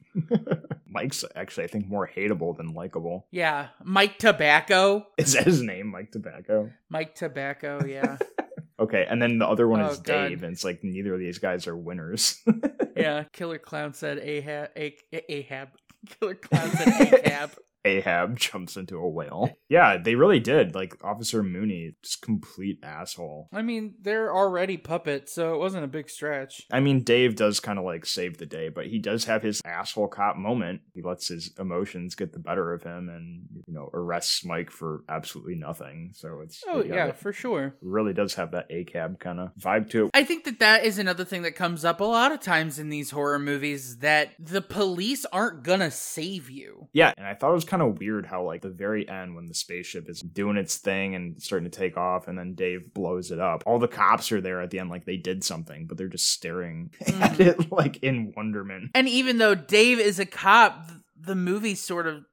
Mike's 0.88 1.24
actually, 1.36 1.66
I 1.66 1.68
think, 1.68 1.88
more 1.88 2.10
hateable 2.14 2.56
than 2.56 2.74
likable. 2.74 3.28
Yeah, 3.32 3.68
Mike 3.84 4.18
Tobacco. 4.18 5.08
Is 5.18 5.34
that 5.34 5.44
his 5.46 5.62
name, 5.62 5.88
Mike 5.88 6.12
Tobacco? 6.12 6.72
Mike 6.90 7.16
Tobacco, 7.16 7.86
yeah. 7.86 8.18
Okay, 8.80 9.06
and 9.10 9.20
then 9.22 9.40
the 9.40 9.48
other 9.48 9.68
one 9.68 9.82
Oh, 9.82 9.88
is 9.88 9.98
God. 10.00 10.28
Dave, 10.30 10.44
and 10.44 10.54
it's 10.54 10.64
like 10.64 10.84
neither 10.84 11.14
of 11.14 11.20
these 11.20 11.40
guys 11.40 11.66
are 11.68 11.76
winners. 11.76 12.42
yeah, 12.96 13.24
Killer 13.34 13.58
Clown 13.58 13.94
said 13.94 14.20
Ahab. 14.20 14.70
A- 14.78 14.96
A- 15.14 15.34
Ahab. 15.34 15.70
Killer 16.20 16.36
Clown 16.36 16.70
said 16.70 17.14
Ahab. 17.26 17.52
Ahab 17.88 18.38
jumps 18.40 18.78
into 18.78 18.98
a 18.98 19.10
whale. 19.10 19.52
Yeah, 19.70 19.98
they 19.98 20.16
really 20.16 20.40
did. 20.40 20.76
Like 20.76 20.96
Officer 21.04 21.42
Mooney, 21.44 21.96
just 22.04 22.22
complete 22.22 22.80
asshole. 22.84 23.50
I 23.54 23.62
mean, 23.62 23.96
they're 24.02 24.34
already 24.34 24.78
puppets, 24.78 25.34
so 25.34 25.54
it 25.54 25.58
wasn't 25.60 25.84
a 25.86 25.88
big 25.88 26.10
stretch. 26.10 26.62
I 26.72 26.80
mean, 26.80 27.04
Dave 27.04 27.36
does 27.36 27.60
kind 27.60 27.80
of 27.80 27.86
like 27.86 28.06
save 28.06 28.38
the 28.38 28.46
day, 28.46 28.70
but 28.70 28.88
he 28.88 29.00
does 29.00 29.26
have 29.26 29.42
his 29.42 29.62
asshole 29.66 30.08
cop 30.08 30.36
moment. 30.38 30.82
He 30.94 31.02
lets 31.02 31.28
his 31.28 31.54
emotions 31.60 32.16
get 32.16 32.34
the 32.34 32.40
better 32.40 32.74
of 32.74 32.84
him 32.84 33.10
and, 33.10 33.44
you 33.68 33.74
know, 33.74 33.90
arrests 33.94 34.46
Mike 34.46 34.72
for 34.72 35.04
absolutely 35.10 35.56
nothing. 35.56 36.12
So 36.14 36.42
it's, 36.44 36.64
Oh, 36.68 36.84
yeah, 36.84 37.08
it 37.08 37.18
for 37.18 37.32
sure. 37.34 37.76
really 37.82 38.14
does 38.14 38.36
have 38.36 38.52
that 38.52 38.70
ACAB 38.70 39.20
kind 39.20 39.40
of 39.40 39.52
vibe 39.60 39.90
to 39.92 40.06
it. 40.06 40.12
I 40.14 40.24
think 40.24 40.44
that 40.46 40.60
that 40.60 40.86
is 40.86 41.00
another 41.00 41.26
thing 41.26 41.42
that 41.44 41.56
comes 41.56 41.84
up 41.86 42.00
a 42.00 42.04
lot 42.06 42.32
of 42.32 42.40
times 42.40 42.80
in 42.80 42.90
these 42.90 43.12
horror 43.12 43.40
movies 43.40 43.98
that 44.00 44.32
the 44.40 44.62
police 44.62 45.26
aren't 45.32 45.64
gonna 45.64 45.92
save 45.92 46.50
you. 46.50 46.88
Yeah, 46.94 47.14
and 47.18 47.26
I 47.26 47.34
thought 47.34 47.52
it 47.52 47.56
was 47.56 47.66
kind 47.66 47.77
of 47.82 48.00
weird 48.00 48.26
how, 48.26 48.44
like, 48.44 48.62
the 48.62 48.70
very 48.70 49.08
end 49.08 49.36
when 49.36 49.46
the 49.46 49.54
spaceship 49.54 50.10
is 50.10 50.22
doing 50.22 50.58
its 50.58 50.78
thing 50.78 51.16
and 51.16 51.42
starting 51.42 51.70
to 51.70 51.78
take 51.78 51.98
off, 51.98 52.28
and 52.28 52.38
then 52.38 52.56
Dave 52.56 52.94
blows 52.94 53.32
it 53.32 53.40
up. 53.40 53.64
All 53.66 53.80
the 53.80 53.88
cops 53.88 54.32
are 54.32 54.42
there 54.42 54.62
at 54.62 54.70
the 54.70 54.80
end, 54.80 54.90
like 54.90 55.06
they 55.06 55.18
did 55.18 55.44
something, 55.44 55.86
but 55.86 55.98
they're 55.98 56.08
just 56.08 56.32
staring 56.32 56.92
mm. 57.04 57.22
at 57.22 57.40
it, 57.40 57.72
like 57.72 57.98
in 58.04 58.34
wonderment. 58.36 58.92
And 58.94 59.08
even 59.08 59.38
though 59.38 59.56
Dave 59.56 60.00
is 60.00 60.20
a 60.20 60.26
cop, 60.26 60.92
the 61.20 61.36
movie 61.36 61.76
sort 61.76 62.08
of 62.08 62.24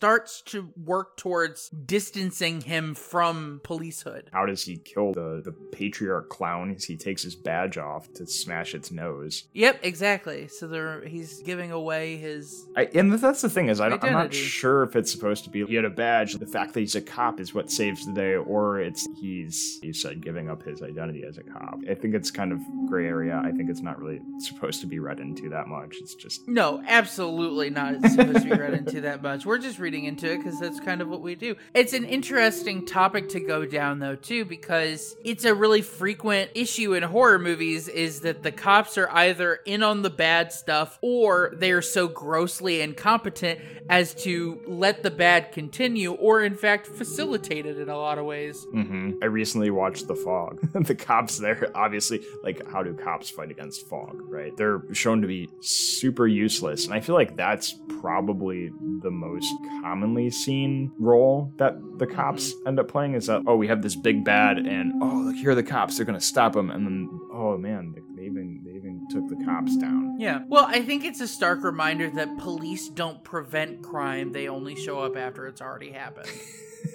starts 0.00 0.40
to 0.40 0.72
work 0.82 1.18
towards 1.18 1.68
distancing 1.68 2.62
him 2.62 2.94
from 2.94 3.60
policehood. 3.64 4.30
How 4.32 4.46
does 4.46 4.64
he 4.64 4.78
kill 4.78 5.12
the, 5.12 5.42
the 5.44 5.52
patriarch 5.52 6.30
clown? 6.30 6.74
He 6.80 6.96
takes 6.96 7.22
his 7.22 7.34
badge 7.34 7.76
off 7.76 8.10
to 8.14 8.26
smash 8.26 8.74
its 8.74 8.90
nose. 8.90 9.44
Yep, 9.52 9.80
exactly. 9.82 10.48
So 10.48 10.68
there, 10.68 11.06
he's 11.06 11.42
giving 11.42 11.70
away 11.70 12.16
his. 12.16 12.66
I, 12.74 12.88
and 12.94 13.12
that's 13.12 13.42
the 13.42 13.50
thing 13.50 13.68
is, 13.68 13.78
I, 13.78 13.88
I'm 13.88 14.12
not 14.12 14.32
sure 14.32 14.84
if 14.84 14.96
it's 14.96 15.12
supposed 15.12 15.44
to 15.44 15.50
be 15.50 15.66
he 15.66 15.74
had 15.74 15.84
a 15.84 15.90
badge. 15.90 16.32
The 16.32 16.46
fact 16.46 16.72
that 16.72 16.80
he's 16.80 16.94
a 16.94 17.02
cop 17.02 17.38
is 17.38 17.52
what 17.52 17.70
saves 17.70 18.06
the 18.06 18.14
day, 18.14 18.36
or 18.36 18.80
it's 18.80 19.06
he's 19.20 19.80
he 19.82 19.92
said 19.92 20.22
giving 20.22 20.48
up 20.48 20.62
his 20.62 20.80
identity 20.80 21.24
as 21.24 21.36
a 21.36 21.42
cop. 21.42 21.78
I 21.90 21.92
think 21.92 22.14
it's 22.14 22.30
kind 22.30 22.52
of 22.52 22.60
gray 22.88 23.06
area. 23.06 23.38
I 23.44 23.52
think 23.52 23.68
it's 23.68 23.82
not 23.82 24.00
really 24.00 24.22
supposed 24.38 24.80
to 24.80 24.86
be 24.86 24.98
read 24.98 25.20
into 25.20 25.50
that 25.50 25.68
much. 25.68 25.96
It's 26.00 26.14
just 26.14 26.48
No, 26.48 26.82
absolutely 26.88 27.68
not. 27.68 27.96
It's 27.96 28.14
supposed 28.14 28.44
to 28.44 28.44
be 28.44 28.56
read 28.56 28.72
into 28.72 29.02
that 29.02 29.22
much. 29.22 29.44
We're 29.44 29.58
just 29.58 29.78
reading 29.78 29.89
into 29.94 30.30
it 30.32 30.38
because 30.38 30.58
that's 30.60 30.80
kind 30.80 31.00
of 31.00 31.08
what 31.08 31.20
we 31.20 31.34
do. 31.34 31.56
It's 31.74 31.92
an 31.92 32.04
interesting 32.04 32.86
topic 32.86 33.28
to 33.30 33.40
go 33.40 33.64
down, 33.64 33.98
though, 33.98 34.16
too, 34.16 34.44
because 34.44 35.16
it's 35.24 35.44
a 35.44 35.54
really 35.54 35.82
frequent 35.82 36.50
issue 36.54 36.94
in 36.94 37.02
horror 37.02 37.38
movies 37.38 37.88
is 37.88 38.20
that 38.20 38.42
the 38.42 38.52
cops 38.52 38.96
are 38.96 39.10
either 39.10 39.60
in 39.66 39.82
on 39.82 40.02
the 40.02 40.10
bad 40.10 40.52
stuff 40.52 40.98
or 41.02 41.52
they 41.56 41.72
are 41.72 41.82
so 41.82 42.08
grossly 42.08 42.80
incompetent 42.80 43.60
as 43.88 44.14
to 44.14 44.62
let 44.66 45.02
the 45.02 45.10
bad 45.10 45.52
continue 45.52 46.12
or, 46.12 46.42
in 46.42 46.54
fact, 46.54 46.86
facilitate 46.86 47.66
it 47.66 47.78
in 47.78 47.88
a 47.88 47.96
lot 47.96 48.18
of 48.18 48.24
ways. 48.24 48.64
hmm 48.72 49.12
I 49.22 49.26
recently 49.26 49.70
watched 49.70 50.06
The 50.06 50.14
Fog. 50.14 50.60
the 50.86 50.94
cops 50.94 51.38
there, 51.38 51.70
obviously, 51.74 52.22
like, 52.42 52.66
how 52.70 52.82
do 52.82 52.94
cops 52.94 53.28
fight 53.28 53.50
against 53.50 53.86
fog, 53.88 54.20
right? 54.28 54.56
They're 54.56 54.82
shown 54.92 55.20
to 55.22 55.26
be 55.26 55.48
super 55.60 56.26
useless. 56.26 56.84
And 56.86 56.94
I 56.94 57.00
feel 57.00 57.14
like 57.14 57.36
that's 57.36 57.74
probably 58.00 58.70
the 59.02 59.10
most 59.10 59.52
commonly 59.80 60.30
seen 60.30 60.92
role 60.98 61.52
that 61.56 61.76
the 61.98 62.06
cops 62.06 62.52
mm-hmm. 62.52 62.68
end 62.68 62.80
up 62.80 62.88
playing 62.88 63.14
is 63.14 63.26
that, 63.26 63.42
oh, 63.46 63.56
we 63.56 63.68
have 63.68 63.82
this 63.82 63.96
big 63.96 64.24
bad, 64.24 64.58
and 64.58 64.92
oh, 65.02 65.22
look, 65.26 65.36
here 65.36 65.50
are 65.50 65.54
the 65.54 65.62
cops. 65.62 65.96
They're 65.96 66.06
going 66.06 66.18
to 66.18 66.24
stop 66.24 66.56
him. 66.56 66.70
And 66.70 66.86
then, 66.86 67.20
oh, 67.32 67.56
man, 67.56 67.94
they 68.16 68.24
even, 68.24 68.60
they 68.64 68.72
even 68.72 69.06
took 69.10 69.28
the 69.28 69.44
cops 69.44 69.76
down. 69.76 70.16
Yeah. 70.18 70.40
Well, 70.48 70.66
I 70.66 70.82
think 70.82 71.04
it's 71.04 71.20
a 71.20 71.28
stark 71.28 71.64
reminder 71.64 72.10
that 72.10 72.38
police 72.38 72.88
don't 72.88 73.22
prevent 73.24 73.82
crime, 73.82 74.32
they 74.32 74.48
only 74.48 74.76
show 74.76 75.00
up 75.00 75.16
after 75.16 75.46
it's 75.46 75.60
already 75.60 75.92
happened. 75.92 76.30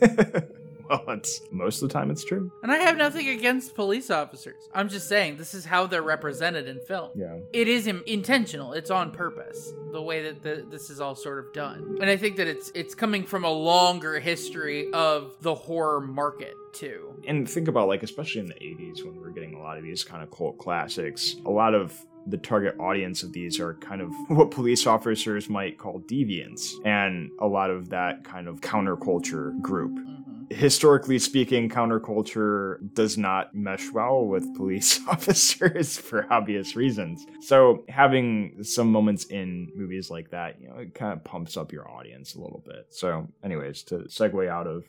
well, 0.89 1.03
it's 1.09 1.41
most 1.51 1.81
of 1.81 1.89
the 1.89 1.93
time 1.93 2.11
it's 2.11 2.23
true. 2.23 2.51
And 2.63 2.71
I 2.71 2.77
have 2.77 2.97
nothing 2.97 3.27
against 3.29 3.75
police 3.75 4.09
officers. 4.09 4.69
I'm 4.73 4.89
just 4.89 5.07
saying 5.07 5.37
this 5.37 5.53
is 5.53 5.65
how 5.65 5.87
they're 5.87 6.01
represented 6.01 6.67
in 6.67 6.79
film. 6.79 7.11
Yeah. 7.15 7.37
It 7.53 7.67
is 7.67 7.87
Im- 7.87 8.03
intentional. 8.05 8.73
It's 8.73 8.91
on 8.91 9.11
purpose. 9.11 9.73
The 9.91 10.01
way 10.01 10.23
that 10.23 10.41
the, 10.43 10.65
this 10.69 10.89
is 10.89 10.99
all 10.99 11.15
sort 11.15 11.39
of 11.39 11.53
done, 11.53 11.97
and 12.01 12.09
I 12.09 12.17
think 12.17 12.35
that 12.37 12.47
it's 12.47 12.71
it's 12.75 12.93
coming 12.93 13.23
from 13.25 13.45
a 13.45 13.49
longer 13.51 14.19
history 14.19 14.91
of 14.91 15.35
the 15.41 15.55
horror 15.55 16.01
market 16.01 16.53
too. 16.73 17.13
and 17.27 17.49
think 17.49 17.67
about 17.69 17.87
like 17.87 18.03
especially 18.03 18.41
in 18.41 18.47
the 18.47 18.53
80s 18.55 19.03
when 19.05 19.13
we 19.15 19.21
we're 19.21 19.29
getting 19.29 19.53
a 19.55 19.59
lot 19.59 19.77
of 19.77 19.83
these 19.83 20.03
kind 20.03 20.21
of 20.21 20.29
cult 20.29 20.57
classics 20.57 21.37
a 21.45 21.49
lot 21.49 21.73
of 21.73 21.93
the 22.27 22.37
target 22.37 22.75
audience 22.79 23.23
of 23.23 23.31
these 23.31 23.61
are 23.61 23.75
kind 23.75 24.01
of 24.01 24.09
what 24.27 24.51
police 24.51 24.85
officers 24.85 25.47
might 25.47 25.77
call 25.77 26.01
deviants 26.01 26.73
and 26.83 27.31
a 27.39 27.47
lot 27.47 27.69
of 27.69 27.87
that 27.89 28.25
kind 28.25 28.49
of 28.49 28.59
counterculture 28.59 29.59
group 29.61 29.91
Mhm. 29.91 30.34
Historically 30.49 31.19
speaking 31.19 31.69
counterculture 31.69 32.77
does 32.93 33.17
not 33.17 33.53
mesh 33.55 33.91
well 33.91 34.25
with 34.25 34.55
police 34.55 34.99
officers 35.07 35.97
for 35.97 36.31
obvious 36.31 36.75
reasons 36.75 37.25
so 37.41 37.83
having 37.89 38.63
some 38.63 38.91
moments 38.91 39.25
in 39.25 39.69
movies 39.75 40.09
like 40.09 40.29
that 40.31 40.59
you 40.61 40.67
know 40.67 40.75
it 40.75 40.93
kind 40.93 41.13
of 41.13 41.23
pumps 41.23 41.57
up 41.57 41.71
your 41.71 41.89
audience 41.89 42.35
a 42.35 42.39
little 42.39 42.63
bit 42.65 42.87
so 42.89 43.27
anyways 43.43 43.83
to 43.83 43.99
segue 43.99 44.47
out 44.47 44.67
of 44.67 44.83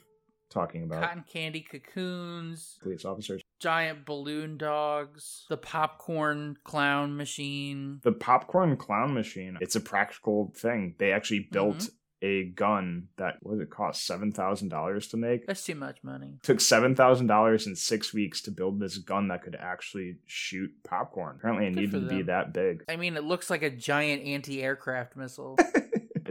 talking 0.48 0.84
about 0.84 1.02
Cotton 1.02 1.24
candy 1.30 1.60
cocoons, 1.60 2.78
police 2.82 3.04
officers 3.04 3.42
giant 3.58 4.04
balloon 4.04 4.56
dogs, 4.58 5.46
the 5.48 5.56
popcorn 5.56 6.56
clown 6.62 7.16
machine. 7.16 8.00
the 8.04 8.12
popcorn 8.12 8.76
clown 8.76 9.12
machine 9.14 9.56
it's 9.60 9.74
a 9.76 9.80
practical 9.80 10.52
thing 10.56 10.94
they 10.98 11.12
actually 11.12 11.48
built 11.50 11.76
Mm-hmm. 11.76 11.94
A 12.22 12.44
gun 12.44 13.08
that 13.16 13.36
what 13.42 13.58
did 13.58 13.62
it 13.62 13.70
cost? 13.70 14.08
$7000 14.08 15.10
to 15.10 15.16
make? 15.16 15.46
That's 15.46 15.64
too 15.64 15.74
much 15.74 15.98
money. 16.02 16.38
took 16.42 16.58
$7000 16.58 17.66
in 17.66 17.76
six 17.76 18.12
weeks 18.14 18.40
to 18.42 18.50
build 18.50 18.80
this 18.80 18.98
gun 18.98 19.28
that 19.28 19.42
could 19.42 19.56
actually 19.58 20.16
shoot 20.26 20.70
popcorn. 20.84 21.36
Apparently 21.38 21.66
it 21.66 21.74
Good 21.74 21.80
needed 21.80 22.08
to 22.08 22.16
be 22.16 22.22
that 22.22 22.52
big. 22.52 22.84
I 22.88 22.96
mean, 22.96 23.16
it 23.16 23.24
looks 23.24 23.50
like 23.50 23.62
a 23.62 23.70
giant 23.70 24.24
anti-aircraft 24.24 25.16
missile. 25.16 25.58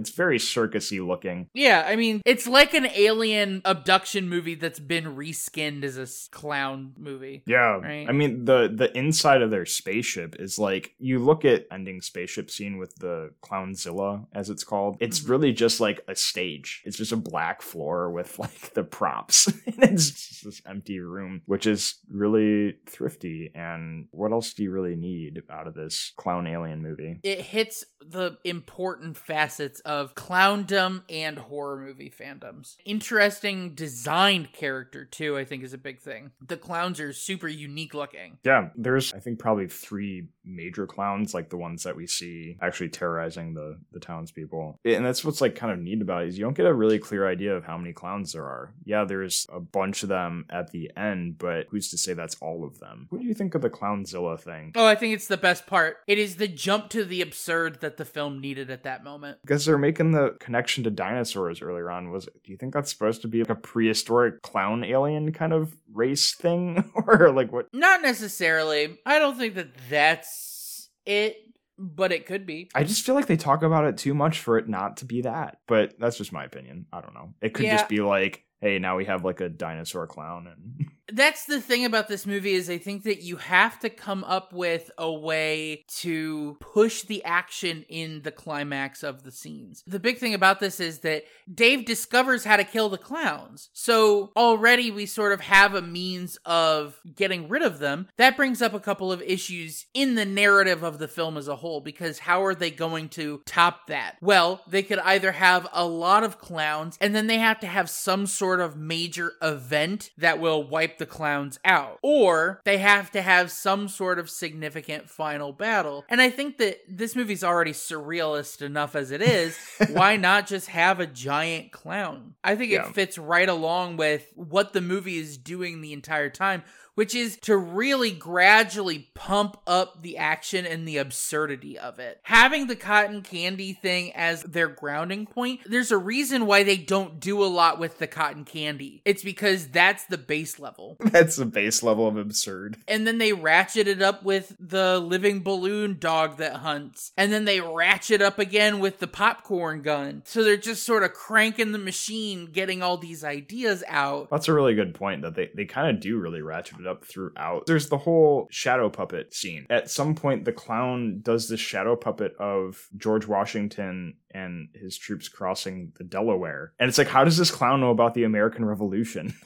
it's 0.05 0.15
very 0.15 0.37
circusy 0.37 1.05
looking 1.05 1.49
Yeah, 1.53 1.83
I 1.87 1.95
mean, 1.95 2.21
it's 2.25 2.45
like 2.47 2.73
an 2.73 2.85
alien 2.85 3.61
abduction 3.65 4.29
movie 4.29 4.55
that's 4.55 4.79
been 4.79 5.15
reskinned 5.15 5.83
as 5.83 5.97
a 5.97 6.07
clown 6.31 6.93
movie. 6.97 7.43
yeah 7.47 7.77
Right. 7.77 8.07
i 8.07 8.11
mean 8.11 8.45
the 8.45 8.71
the 8.73 8.95
inside 8.97 9.41
of 9.41 9.49
their 9.51 9.65
spaceship 9.65 10.35
is 10.39 10.59
like 10.59 10.93
you 10.99 11.19
look 11.19 11.43
at 11.45 11.65
ending 11.71 12.01
spaceship 12.01 12.51
scene 12.51 12.77
with 12.77 12.95
the 12.97 13.31
clownzilla 13.43 14.25
as 14.33 14.49
it's 14.49 14.63
called 14.63 14.97
it's 14.99 15.21
Mhm. 15.21 15.29
really 15.29 15.51
just 15.53 15.79
like 15.79 16.01
a 16.07 16.15
stage 16.15 16.81
it's 16.85 16.97
just 16.97 17.11
a 17.11 17.17
black 17.17 17.61
floor 17.61 18.11
with 18.11 18.37
like 18.45 18.73
the 18.73 18.83
props 18.83 19.47
and 19.65 19.83
it's 19.83 20.11
just 20.11 20.43
this 20.45 20.61
empty 20.67 20.99
room 20.99 21.41
which 21.45 21.65
is 21.65 21.95
really 22.09 22.75
thrifty 22.87 23.51
and 23.55 24.07
what 24.11 24.31
else 24.31 24.53
do 24.53 24.63
you 24.63 24.71
really 24.71 24.95
need 24.95 25.41
out 25.49 25.67
of 25.67 25.73
this 25.73 26.13
clown 26.17 26.45
alien 26.47 26.81
movie 26.81 27.19
It 27.23 27.41
hits 27.41 27.83
the 28.07 28.37
important 28.43 29.17
facets 29.17 29.79
of 29.95 30.13
clowndom 30.15 31.03
and 31.09 31.37
horror 31.39 31.77
movie 31.79 32.11
fandoms. 32.17 32.75
Interesting 32.85 33.73
designed 33.75 34.51
character, 34.53 35.05
too, 35.05 35.37
I 35.37 35.45
think 35.45 35.63
is 35.63 35.73
a 35.73 35.77
big 35.77 35.99
thing. 35.99 36.31
The 36.45 36.57
clowns 36.57 36.99
are 36.99 37.13
super 37.13 37.47
unique 37.47 37.93
looking. 37.93 38.37
yeah 38.43 38.69
there's 38.75 39.13
i 39.13 39.19
think 39.19 39.39
probably 39.39 39.67
three 39.67 40.27
major 40.43 40.85
clowns 40.85 41.33
like 41.33 41.49
the 41.49 41.57
ones 41.57 41.83
that 41.83 41.95
we 41.95 42.05
see 42.07 42.57
actually 42.61 42.89
terrorizing 42.89 43.53
the 43.53 43.77
the 43.91 43.99
townspeople 43.99 44.79
and 44.85 45.05
that's 45.05 45.23
what's 45.23 45.41
like 45.41 45.55
kind 45.55 45.71
of 45.71 45.79
neat 45.79 46.01
about 46.01 46.23
it 46.23 46.27
is 46.29 46.37
you 46.37 46.43
don't 46.43 46.55
get 46.57 46.65
a 46.65 46.73
really 46.73 46.99
clear 46.99 47.27
idea 47.27 47.55
of 47.55 47.63
how 47.63 47.77
many 47.77 47.93
clowns 47.93 48.33
there 48.33 48.43
are 48.45 48.73
yeah 48.83 49.03
there's 49.05 49.45
a 49.51 49.59
bunch 49.59 50.03
of 50.03 50.09
them 50.09 50.45
at 50.49 50.71
the 50.71 50.91
end 50.97 51.37
but 51.37 51.65
who's 51.69 51.89
to 51.89 51.97
say 51.97 52.13
that's 52.13 52.35
all 52.41 52.63
of 52.63 52.79
them 52.79 53.07
what 53.09 53.21
do 53.21 53.27
you 53.27 53.33
think 53.33 53.55
of 53.55 53.61
the 53.61 53.69
clownzilla 53.69 54.39
thing 54.39 54.71
Oh, 54.75 54.85
I 54.85 54.95
think 54.95 55.13
it's 55.13 55.27
the 55.27 55.37
best 55.37 55.67
part. 55.67 55.97
It 56.07 56.17
is 56.17 56.35
the 56.35 56.47
jump 56.47 56.89
to 56.89 57.05
the 57.05 57.21
absurd 57.21 57.79
that 57.81 57.97
the 57.97 58.03
film 58.05 58.41
needed 58.41 58.69
at 58.69 58.83
that 58.83 59.03
moment. 59.03 59.37
because 59.41 59.65
they're 59.65 59.77
making 59.85 60.11
the 60.11 60.35
connection 60.39 60.83
to 60.83 60.89
dinosaurs 60.89 61.61
earlier 61.61 61.91
on 61.91 62.09
was 62.11 62.25
do 62.43 62.51
you 62.51 62.57
think 62.57 62.73
that's 62.73 62.89
supposed 62.91 63.21
to 63.21 63.27
be 63.27 63.39
like 63.39 63.49
a 63.49 63.55
prehistoric 63.55 64.41
clown 64.41 64.83
alien 64.83 65.31
kind 65.31 65.53
of 65.53 65.75
race 65.93 66.33
thing 66.33 66.91
or 67.07 67.31
like 67.31 67.51
what 67.51 67.67
Not 67.73 68.01
necessarily. 68.01 68.97
I 69.05 69.19
don't 69.19 69.37
think 69.37 69.53
that 69.55 69.69
that's 69.89 70.89
it, 71.05 71.37
but 71.77 72.11
it 72.11 72.25
could 72.25 72.45
be. 72.47 72.69
I 72.73 72.83
just 72.83 73.05
feel 73.05 73.13
like 73.15 73.27
they 73.27 73.37
talk 73.37 73.61
about 73.63 73.85
it 73.85 73.97
too 73.97 74.13
much 74.15 74.39
for 74.39 74.57
it 74.57 74.67
not 74.67 74.97
to 74.97 75.05
be 75.05 75.21
that. 75.21 75.59
But 75.67 75.93
that's 75.99 76.17
just 76.17 76.33
my 76.33 76.43
opinion. 76.43 76.87
I 76.91 77.01
don't 77.01 77.13
know. 77.13 77.33
It 77.41 77.53
could 77.53 77.65
Yeah. 77.65 77.77
just 77.77 77.89
be 77.89 77.99
like, 77.99 78.43
hey, 78.61 78.79
now 78.79 78.97
we 78.97 79.05
have 79.05 79.23
like 79.23 79.41
a 79.41 79.49
dinosaur 79.49 80.07
clown 80.07 80.47
and 80.47 80.89
that's 81.11 81.45
the 81.45 81.61
thing 81.61 81.85
about 81.85 82.07
this 82.07 82.25
movie 82.25 82.53
is 82.53 82.69
I 82.69 82.77
think 82.77 83.03
that 83.03 83.21
you 83.21 83.37
have 83.37 83.79
to 83.79 83.89
come 83.89 84.23
up 84.23 84.53
with 84.53 84.89
a 84.97 85.11
way 85.11 85.85
to 85.97 86.57
push 86.59 87.03
the 87.03 87.23
action 87.23 87.85
in 87.89 88.21
the 88.23 88.31
climax 88.31 89.03
of 89.03 89.23
the 89.23 89.31
scenes. 89.31 89.83
The 89.85 89.99
big 89.99 90.17
thing 90.17 90.33
about 90.33 90.59
this 90.59 90.79
is 90.79 90.99
that 90.99 91.25
Dave 91.53 91.85
discovers 91.85 92.45
how 92.45 92.57
to 92.57 92.63
kill 92.63 92.89
the 92.89 92.97
clowns. 92.97 93.69
So 93.73 94.31
already 94.35 94.91
we 94.91 95.05
sort 95.05 95.31
of 95.31 95.41
have 95.41 95.75
a 95.75 95.81
means 95.81 96.37
of 96.45 96.99
getting 97.15 97.47
rid 97.49 97.61
of 97.61 97.79
them. 97.79 98.07
That 98.17 98.37
brings 98.37 98.61
up 98.61 98.73
a 98.73 98.79
couple 98.79 99.11
of 99.11 99.21
issues 99.21 99.85
in 99.93 100.15
the 100.15 100.25
narrative 100.25 100.83
of 100.83 100.99
the 100.99 101.07
film 101.07 101.37
as 101.37 101.47
a 101.47 101.57
whole 101.57 101.81
because 101.81 102.19
how 102.19 102.43
are 102.43 102.55
they 102.55 102.71
going 102.71 103.09
to 103.09 103.41
top 103.45 103.87
that? 103.87 104.17
Well, 104.21 104.61
they 104.67 104.83
could 104.83 104.99
either 104.99 105.33
have 105.33 105.67
a 105.71 105.85
lot 105.85 106.23
of 106.23 106.39
clowns 106.39 106.97
and 106.99 107.15
then 107.15 107.27
they 107.27 107.37
have 107.37 107.59
to 107.59 107.67
have 107.67 107.89
some 107.89 108.25
sort 108.25 108.59
of 108.59 108.75
major 108.75 109.33
event 109.41 110.11
that 110.17 110.39
will 110.39 110.63
wipe 110.63 110.94
the 110.97 111.05
clowns 111.05 111.59
out, 111.65 111.99
or 112.01 112.61
they 112.65 112.77
have 112.77 113.11
to 113.11 113.21
have 113.21 113.51
some 113.51 113.87
sort 113.87 114.19
of 114.19 114.29
significant 114.29 115.09
final 115.09 115.51
battle. 115.53 116.05
And 116.09 116.21
I 116.21 116.29
think 116.29 116.57
that 116.57 116.79
this 116.87 117.15
movie's 117.15 117.43
already 117.43 117.71
surrealist 117.73 118.61
enough 118.61 118.95
as 118.95 119.11
it 119.11 119.21
is. 119.21 119.57
Why 119.91 120.17
not 120.17 120.47
just 120.47 120.67
have 120.67 120.99
a 120.99 121.07
giant 121.07 121.71
clown? 121.71 122.35
I 122.43 122.55
think 122.55 122.71
Yeah. 122.71 122.87
it 122.87 122.93
fits 122.95 123.17
right 123.17 123.49
along 123.49 123.97
with 123.97 124.25
what 124.35 124.73
the 124.73 124.81
movie 124.81 125.17
is 125.17 125.37
doing 125.37 125.81
the 125.81 125.93
entire 125.93 126.29
time, 126.29 126.63
which 126.95 127.13
is 127.13 127.37
to 127.37 127.55
really 127.55 128.11
gradually 128.11 129.09
pump 129.13 129.57
up 129.67 130.01
the 130.01 130.17
action 130.17 130.65
and 130.65 130.87
the 130.87 130.97
absurdity 130.97 131.77
of 131.77 131.99
it. 131.99 132.19
Having 132.23 132.67
the 132.67 132.75
cotton 132.75 133.21
candy 133.21 133.73
thing 133.73 134.11
as 134.13 134.43
their 134.43 134.67
grounding 134.67 135.25
point, 135.25 135.61
there's 135.65 135.91
a 135.91 135.97
reason 135.97 136.45
why 136.45 136.63
they 136.63 136.77
don't 136.77 137.19
do 137.19 137.43
a 137.43 137.45
lot 137.45 137.79
with 137.79 137.99
the 137.99 138.07
cotton 138.07 138.45
candy. 138.45 139.01
It's 139.05 139.23
because 139.23 139.67
that's 139.67 140.05
the 140.05 140.17
base 140.17 140.59
level. 140.59 140.97
That's 141.15 141.35
the 141.37 141.45
base 141.45 141.83
level 141.83 142.07
of 142.07 142.17
absurd. 142.17 142.77
And 142.87 143.07
then 143.07 143.17
they 143.17 143.33
ratchet 143.33 143.87
it 143.87 144.01
up 144.01 144.23
with 144.23 144.55
the 144.59 144.99
living 144.99 145.41
balloon 145.41 145.97
dog 145.99 146.37
that 146.37 146.57
hunts. 146.57 147.11
And 147.17 147.31
then 147.31 147.45
they 147.45 147.59
ratchet 147.61 148.21
up 148.21 148.39
again 148.39 148.79
with 148.79 148.99
the 148.99 149.07
popcorn 149.07 149.81
gun. 149.81 150.23
So 150.25 150.43
they're 150.43 150.57
just 150.57 150.83
sort 150.83 151.03
of 151.03 151.13
cranking 151.13 151.71
the 151.71 151.77
machine, 151.77 152.47
getting 152.47 152.81
all 152.81 152.97
these 152.97 153.23
ideas 153.23 153.83
out. 153.87 154.29
That's 154.29 154.47
a 154.47 154.53
really 154.53 154.75
good 154.75 154.93
point 154.93 155.21
that 155.21 155.35
they, 155.35 155.51
they 155.53 155.65
kind 155.65 155.95
of 155.95 156.01
do 156.01 156.17
really 156.17 156.41
ratchet 156.41 156.77
it 156.85 156.89
up 156.89 157.05
throughout. 157.05 157.65
There's 157.65 157.89
the 157.89 157.97
whole 157.97 158.47
shadow 158.51 158.89
puppet 158.89 159.33
scene. 159.33 159.65
At 159.69 159.89
some 159.89 160.15
point, 160.15 160.45
the 160.45 160.53
clown 160.53 161.19
does 161.21 161.49
this 161.49 161.59
shadow 161.59 161.95
puppet 161.95 162.35
of 162.37 162.87
George 162.97 163.27
Washington 163.27 164.15
and 164.31 164.69
his 164.73 164.97
troops 164.97 165.29
crossing 165.29 165.93
the 165.97 166.03
Delaware. 166.03 166.73
And 166.79 166.89
it's 166.89 166.97
like, 166.97 167.07
how 167.07 167.23
does 167.23 167.37
this 167.37 167.51
clown 167.51 167.79
know 167.79 167.91
about 167.91 168.13
the 168.13 168.23
American 168.23 168.65
Revolution? 168.65 169.33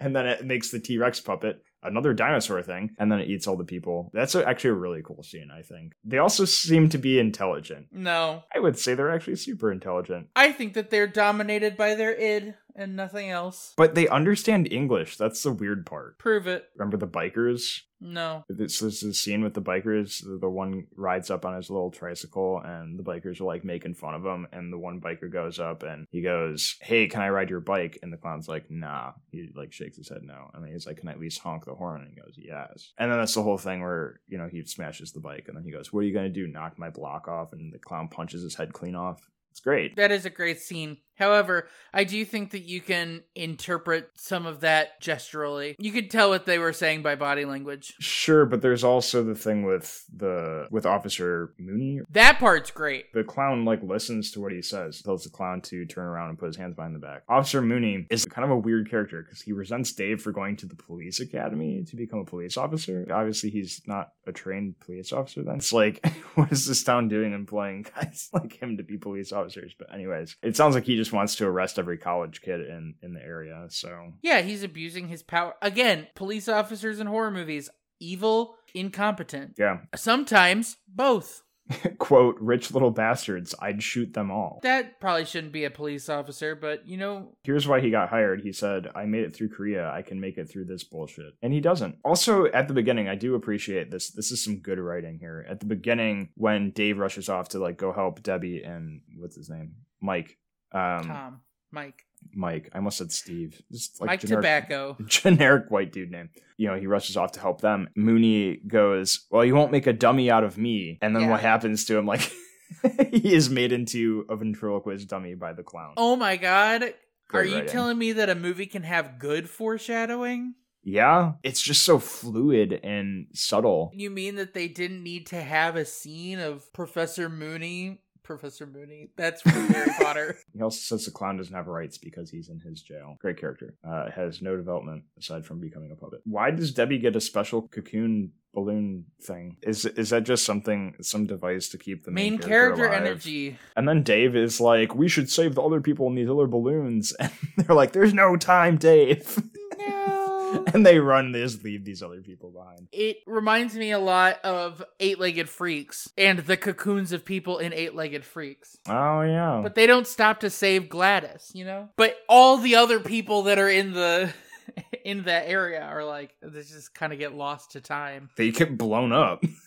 and 0.00 0.16
then 0.16 0.26
it 0.26 0.44
makes 0.44 0.70
the 0.70 0.80
T 0.80 0.98
Rex 0.98 1.20
puppet 1.20 1.62
another 1.82 2.12
dinosaur 2.12 2.62
thing, 2.62 2.94
and 2.98 3.10
then 3.10 3.20
it 3.20 3.28
eats 3.28 3.46
all 3.46 3.56
the 3.56 3.64
people. 3.64 4.10
That's 4.12 4.34
actually 4.34 4.70
a 4.70 4.74
really 4.74 5.02
cool 5.02 5.22
scene, 5.22 5.50
I 5.56 5.62
think. 5.62 5.94
They 6.04 6.18
also 6.18 6.44
seem 6.44 6.88
to 6.90 6.98
be 6.98 7.18
intelligent. 7.18 7.86
No. 7.92 8.42
I 8.54 8.58
would 8.58 8.78
say 8.78 8.94
they're 8.94 9.14
actually 9.14 9.36
super 9.36 9.70
intelligent. 9.70 10.28
I 10.34 10.52
think 10.52 10.74
that 10.74 10.90
they're 10.90 11.06
dominated 11.06 11.76
by 11.76 11.94
their 11.94 12.14
id 12.14 12.54
and 12.76 12.94
nothing 12.94 13.30
else. 13.30 13.72
But 13.76 13.94
they 13.94 14.06
understand 14.08 14.70
English. 14.70 15.16
That's 15.16 15.42
the 15.42 15.52
weird 15.52 15.86
part. 15.86 16.18
Prove 16.18 16.46
it. 16.46 16.66
Remember 16.76 16.96
the 16.96 17.08
bikers? 17.08 17.80
No. 18.00 18.44
This 18.48 18.82
is 18.82 19.00
the 19.00 19.14
scene 19.14 19.42
with 19.42 19.54
the 19.54 19.62
bikers. 19.62 20.22
The 20.22 20.48
one 20.48 20.86
rides 20.94 21.30
up 21.30 21.46
on 21.46 21.56
his 21.56 21.70
little 21.70 21.90
tricycle, 21.90 22.60
and 22.62 22.98
the 22.98 23.02
bikers 23.02 23.40
are 23.40 23.44
like 23.44 23.64
making 23.64 23.94
fun 23.94 24.14
of 24.14 24.24
him. 24.24 24.46
And 24.52 24.70
the 24.70 24.78
one 24.78 25.00
biker 25.00 25.32
goes 25.32 25.58
up 25.58 25.82
and 25.82 26.06
he 26.10 26.20
goes, 26.20 26.76
"Hey, 26.82 27.08
can 27.08 27.22
I 27.22 27.30
ride 27.30 27.48
your 27.48 27.60
bike?" 27.60 27.98
And 28.02 28.12
the 28.12 28.18
clown's 28.18 28.48
like, 28.48 28.70
"Nah." 28.70 29.12
He 29.30 29.48
like 29.54 29.72
shakes 29.72 29.96
his 29.96 30.10
head 30.10 30.22
no, 30.22 30.50
and 30.52 30.62
then 30.62 30.72
he's 30.72 30.86
like, 30.86 30.98
"Can 30.98 31.08
I 31.08 31.12
at 31.12 31.20
least 31.20 31.40
honk 31.40 31.64
the 31.64 31.74
horn?" 31.74 32.02
And 32.02 32.10
he 32.10 32.20
goes, 32.20 32.34
"Yes." 32.36 32.92
And 32.98 33.10
then 33.10 33.18
that's 33.18 33.34
the 33.34 33.42
whole 33.42 33.58
thing 33.58 33.80
where 33.80 34.20
you 34.28 34.36
know 34.36 34.48
he 34.48 34.62
smashes 34.64 35.12
the 35.12 35.20
bike, 35.20 35.46
and 35.48 35.56
then 35.56 35.64
he 35.64 35.72
goes, 35.72 35.90
"What 35.90 36.00
are 36.00 36.06
you 36.06 36.14
gonna 36.14 36.28
do? 36.28 36.46
Knock 36.46 36.78
my 36.78 36.90
block 36.90 37.28
off?" 37.28 37.54
And 37.54 37.72
the 37.72 37.78
clown 37.78 38.08
punches 38.08 38.42
his 38.42 38.56
head 38.56 38.74
clean 38.74 38.94
off. 38.94 39.26
It's 39.50 39.60
great. 39.60 39.96
That 39.96 40.12
is 40.12 40.26
a 40.26 40.30
great 40.30 40.60
scene. 40.60 40.98
However, 41.16 41.68
I 41.92 42.04
do 42.04 42.24
think 42.24 42.50
that 42.50 42.62
you 42.62 42.80
can 42.80 43.22
interpret 43.34 44.10
some 44.14 44.46
of 44.46 44.60
that 44.60 45.00
gesturally. 45.00 45.74
You 45.78 45.92
could 45.92 46.10
tell 46.10 46.28
what 46.28 46.46
they 46.46 46.58
were 46.58 46.72
saying 46.72 47.02
by 47.02 47.14
body 47.14 47.44
language. 47.44 47.94
Sure, 48.00 48.44
but 48.44 48.60
there's 48.60 48.84
also 48.84 49.24
the 49.24 49.34
thing 49.34 49.64
with 49.64 50.04
the 50.14 50.68
with 50.70 50.84
Officer 50.84 51.54
Mooney. 51.58 52.00
That 52.10 52.38
part's 52.38 52.70
great. 52.70 53.12
The 53.12 53.24
clown 53.24 53.64
like 53.64 53.82
listens 53.82 54.30
to 54.32 54.40
what 54.40 54.52
he 54.52 54.62
says, 54.62 55.00
tells 55.02 55.24
the 55.24 55.30
clown 55.30 55.62
to 55.62 55.86
turn 55.86 56.04
around 56.04 56.30
and 56.30 56.38
put 56.38 56.46
his 56.46 56.56
hands 56.56 56.74
behind 56.74 56.94
the 56.94 57.00
back. 57.00 57.22
Officer 57.28 57.62
Mooney 57.62 58.06
is 58.10 58.26
kind 58.26 58.44
of 58.44 58.50
a 58.50 58.58
weird 58.58 58.90
character 58.90 59.22
because 59.22 59.40
he 59.40 59.52
resents 59.52 59.92
Dave 59.92 60.20
for 60.20 60.32
going 60.32 60.56
to 60.56 60.66
the 60.66 60.76
police 60.76 61.20
academy 61.20 61.84
to 61.84 61.96
become 61.96 62.18
a 62.18 62.24
police 62.24 62.56
officer. 62.56 63.06
Obviously, 63.10 63.50
he's 63.50 63.80
not 63.86 64.12
a 64.26 64.32
trained 64.32 64.78
police 64.80 65.12
officer. 65.12 65.42
Then 65.42 65.56
it's 65.56 65.72
like, 65.72 66.06
what 66.34 66.52
is 66.52 66.66
this 66.66 66.84
town 66.84 67.08
doing 67.08 67.32
employing 67.32 67.86
guys 67.94 68.28
like 68.32 68.60
him 68.60 68.76
to 68.76 68.82
be 68.82 68.98
police 68.98 69.32
officers? 69.32 69.74
But 69.78 69.92
anyways, 69.92 70.36
it 70.42 70.56
sounds 70.56 70.74
like 70.74 70.84
he 70.84 70.96
just 70.96 71.05
wants 71.12 71.34
to 71.36 71.46
arrest 71.46 71.78
every 71.78 71.98
college 71.98 72.40
kid 72.42 72.60
in 72.60 72.94
in 73.02 73.14
the 73.14 73.22
area. 73.22 73.66
So 73.68 74.12
Yeah, 74.22 74.40
he's 74.42 74.62
abusing 74.62 75.08
his 75.08 75.22
power. 75.22 75.54
Again, 75.62 76.06
police 76.14 76.48
officers 76.48 77.00
in 77.00 77.06
horror 77.06 77.30
movies, 77.30 77.68
evil, 78.00 78.56
incompetent. 78.74 79.54
yeah, 79.58 79.78
Sometimes 79.94 80.76
both. 80.88 81.42
quote, 81.98 82.36
rich 82.38 82.70
little 82.70 82.92
bastards. 82.92 83.52
I'd 83.60 83.82
shoot 83.82 84.14
them 84.14 84.30
all. 84.30 84.60
That 84.62 85.00
probably 85.00 85.24
shouldn't 85.24 85.52
be 85.52 85.64
a 85.64 85.70
police 85.70 86.08
officer, 86.08 86.54
but 86.54 86.86
you 86.86 86.96
know, 86.96 87.32
Here's 87.42 87.66
why 87.66 87.80
he 87.80 87.90
got 87.90 88.08
hired. 88.08 88.40
He 88.42 88.52
said, 88.52 88.88
I 88.94 89.04
made 89.06 89.24
it 89.24 89.34
through 89.34 89.48
Korea. 89.48 89.90
I 89.90 90.02
can 90.02 90.20
make 90.20 90.38
it 90.38 90.48
through 90.48 90.66
this 90.66 90.84
bullshit. 90.84 91.34
And 91.42 91.52
he 91.52 91.60
doesn't. 91.60 91.96
Also, 92.04 92.46
at 92.46 92.68
the 92.68 92.74
beginning, 92.74 93.08
I 93.08 93.16
do 93.16 93.34
appreciate 93.34 93.90
this. 93.90 94.10
This 94.12 94.30
is 94.30 94.44
some 94.44 94.60
good 94.60 94.78
writing 94.78 95.18
here. 95.18 95.44
At 95.50 95.58
the 95.58 95.66
beginning, 95.66 96.28
when 96.36 96.70
Dave 96.70 96.98
rushes 96.98 97.28
off 97.28 97.48
to 97.48 97.58
like 97.58 97.76
go 97.76 97.92
help 97.92 98.22
Debbie 98.22 98.62
and 98.62 99.00
what's 99.16 99.34
his 99.36 99.50
name? 99.50 99.72
Mike. 100.00 100.38
Um, 100.76 101.04
Tom, 101.06 101.40
Mike, 101.70 102.02
Mike. 102.34 102.70
I 102.72 102.78
almost 102.78 102.98
said 102.98 103.12
Steve. 103.12 103.60
Just 103.72 104.00
like 104.00 104.08
Mike 104.08 104.20
generic, 104.20 104.42
Tobacco. 104.42 104.96
generic 105.06 105.70
white 105.70 105.92
dude 105.92 106.10
name. 106.10 106.30
You 106.56 106.68
know, 106.68 106.74
he 106.76 106.86
rushes 106.86 107.16
off 107.16 107.32
to 107.32 107.40
help 107.40 107.60
them. 107.60 107.88
Mooney 107.96 108.60
goes, 108.66 109.26
Well, 109.30 109.44
you 109.44 109.54
won't 109.54 109.72
make 109.72 109.86
a 109.86 109.92
dummy 109.92 110.30
out 110.30 110.44
of 110.44 110.58
me. 110.58 110.98
And 111.02 111.14
then 111.14 111.22
Yeah. 111.24 111.30
what 111.30 111.40
happens 111.40 111.84
to 111.86 111.96
him? 111.96 112.06
Like, 112.06 112.30
he 113.10 113.34
is 113.34 113.48
made 113.50 113.72
into 113.72 114.24
a 114.28 114.36
ventriloquist 114.36 115.08
dummy 115.08 115.34
by 115.34 115.52
the 115.52 115.62
clown. 115.62 115.94
Oh 115.96 116.16
my 116.16 116.36
god. 116.36 116.94
Are 117.32 117.44
you 117.44 117.56
writing. 117.56 117.68
telling 117.70 117.98
me 117.98 118.12
that 118.12 118.30
a 118.30 118.34
movie 118.34 118.66
can 118.66 118.82
have 118.84 119.18
good 119.18 119.48
foreshadowing? 119.50 120.54
Yeah, 120.84 121.32
it's 121.42 121.60
just 121.60 121.84
so 121.84 121.98
fluid 121.98 122.78
and 122.84 123.26
subtle. 123.34 123.90
You 123.92 124.08
mean 124.10 124.36
that 124.36 124.54
they 124.54 124.68
didn't 124.68 125.02
need 125.02 125.26
to 125.28 125.42
have 125.42 125.74
a 125.74 125.84
scene 125.84 126.38
of 126.38 126.72
Professor 126.72 127.28
Mooney? 127.28 127.98
Professor 128.26 128.66
Mooney. 128.66 129.10
That's 129.16 129.40
from 129.42 129.52
Harry 129.68 129.90
Potter. 130.00 130.36
He 130.52 130.60
also 130.60 130.78
says 130.78 131.04
the 131.04 131.12
clown 131.12 131.36
doesn't 131.36 131.54
have 131.54 131.68
rights 131.68 131.96
because 131.96 132.28
he's 132.30 132.48
in 132.48 132.58
his 132.60 132.82
jail. 132.82 133.16
Great 133.20 133.38
character. 133.38 133.74
Uh, 133.88 134.10
has 134.10 134.42
no 134.42 134.56
development 134.56 135.04
aside 135.18 135.46
from 135.46 135.60
becoming 135.60 135.92
a 135.92 135.94
puppet. 135.94 136.20
Why 136.24 136.50
does 136.50 136.72
Debbie 136.72 136.98
get 136.98 137.14
a 137.16 137.20
special 137.20 137.68
cocoon 137.68 138.32
balloon 138.52 139.04
thing? 139.22 139.56
Is 139.62 139.84
is 139.84 140.10
that 140.10 140.24
just 140.24 140.44
something, 140.44 140.96
some 141.02 141.26
device 141.26 141.68
to 141.68 141.78
keep 141.78 142.04
the 142.04 142.10
main, 142.10 142.32
Main 142.34 142.40
character 142.42 142.86
alive? 142.86 143.02
energy. 143.02 143.58
And 143.76 143.86
then 143.88 144.02
Dave 144.02 144.34
is 144.34 144.60
like, 144.60 144.94
"We 144.94 145.08
should 145.08 145.30
save 145.30 145.54
the 145.54 145.62
other 145.62 145.80
people 145.80 146.06
in 146.08 146.14
these 146.16 146.28
other 146.28 146.46
balloons," 146.48 147.12
and 147.20 147.30
they're 147.56 147.76
like, 147.76 147.92
"There's 147.92 148.12
no 148.14 148.36
time, 148.36 148.76
Dave." 148.76 149.40
No. 149.78 150.15
and 150.74 150.84
they 150.84 150.98
run. 150.98 151.32
They 151.32 151.42
just 151.42 151.64
leave 151.64 151.84
these 151.84 152.02
other 152.02 152.20
people 152.20 152.50
behind. 152.50 152.88
It 152.92 153.18
reminds 153.26 153.74
me 153.74 153.90
a 153.90 153.98
lot 153.98 154.40
of 154.44 154.82
Eight 155.00 155.18
Legged 155.18 155.48
Freaks 155.48 156.10
and 156.16 156.40
the 156.40 156.56
cocoons 156.56 157.12
of 157.12 157.24
people 157.24 157.58
in 157.58 157.72
Eight 157.72 157.94
Legged 157.94 158.24
Freaks. 158.24 158.78
Oh 158.88 159.22
yeah. 159.22 159.60
But 159.62 159.74
they 159.74 159.86
don't 159.86 160.06
stop 160.06 160.40
to 160.40 160.50
save 160.50 160.88
Gladys, 160.88 161.50
you 161.54 161.64
know? 161.64 161.88
But 161.96 162.16
all 162.28 162.58
the 162.58 162.76
other 162.76 163.00
people 163.00 163.44
that 163.44 163.58
are 163.58 163.68
in 163.68 163.92
the 163.92 164.32
in 165.04 165.22
that 165.24 165.48
area 165.48 165.82
are 165.82 166.04
like 166.04 166.34
they 166.42 166.60
just 166.60 166.94
kind 166.94 167.12
of 167.12 167.18
get 167.18 167.34
lost 167.34 167.72
to 167.72 167.80
time. 167.80 168.30
they 168.36 168.50
get 168.50 168.76
blown 168.76 169.12
up. 169.12 169.44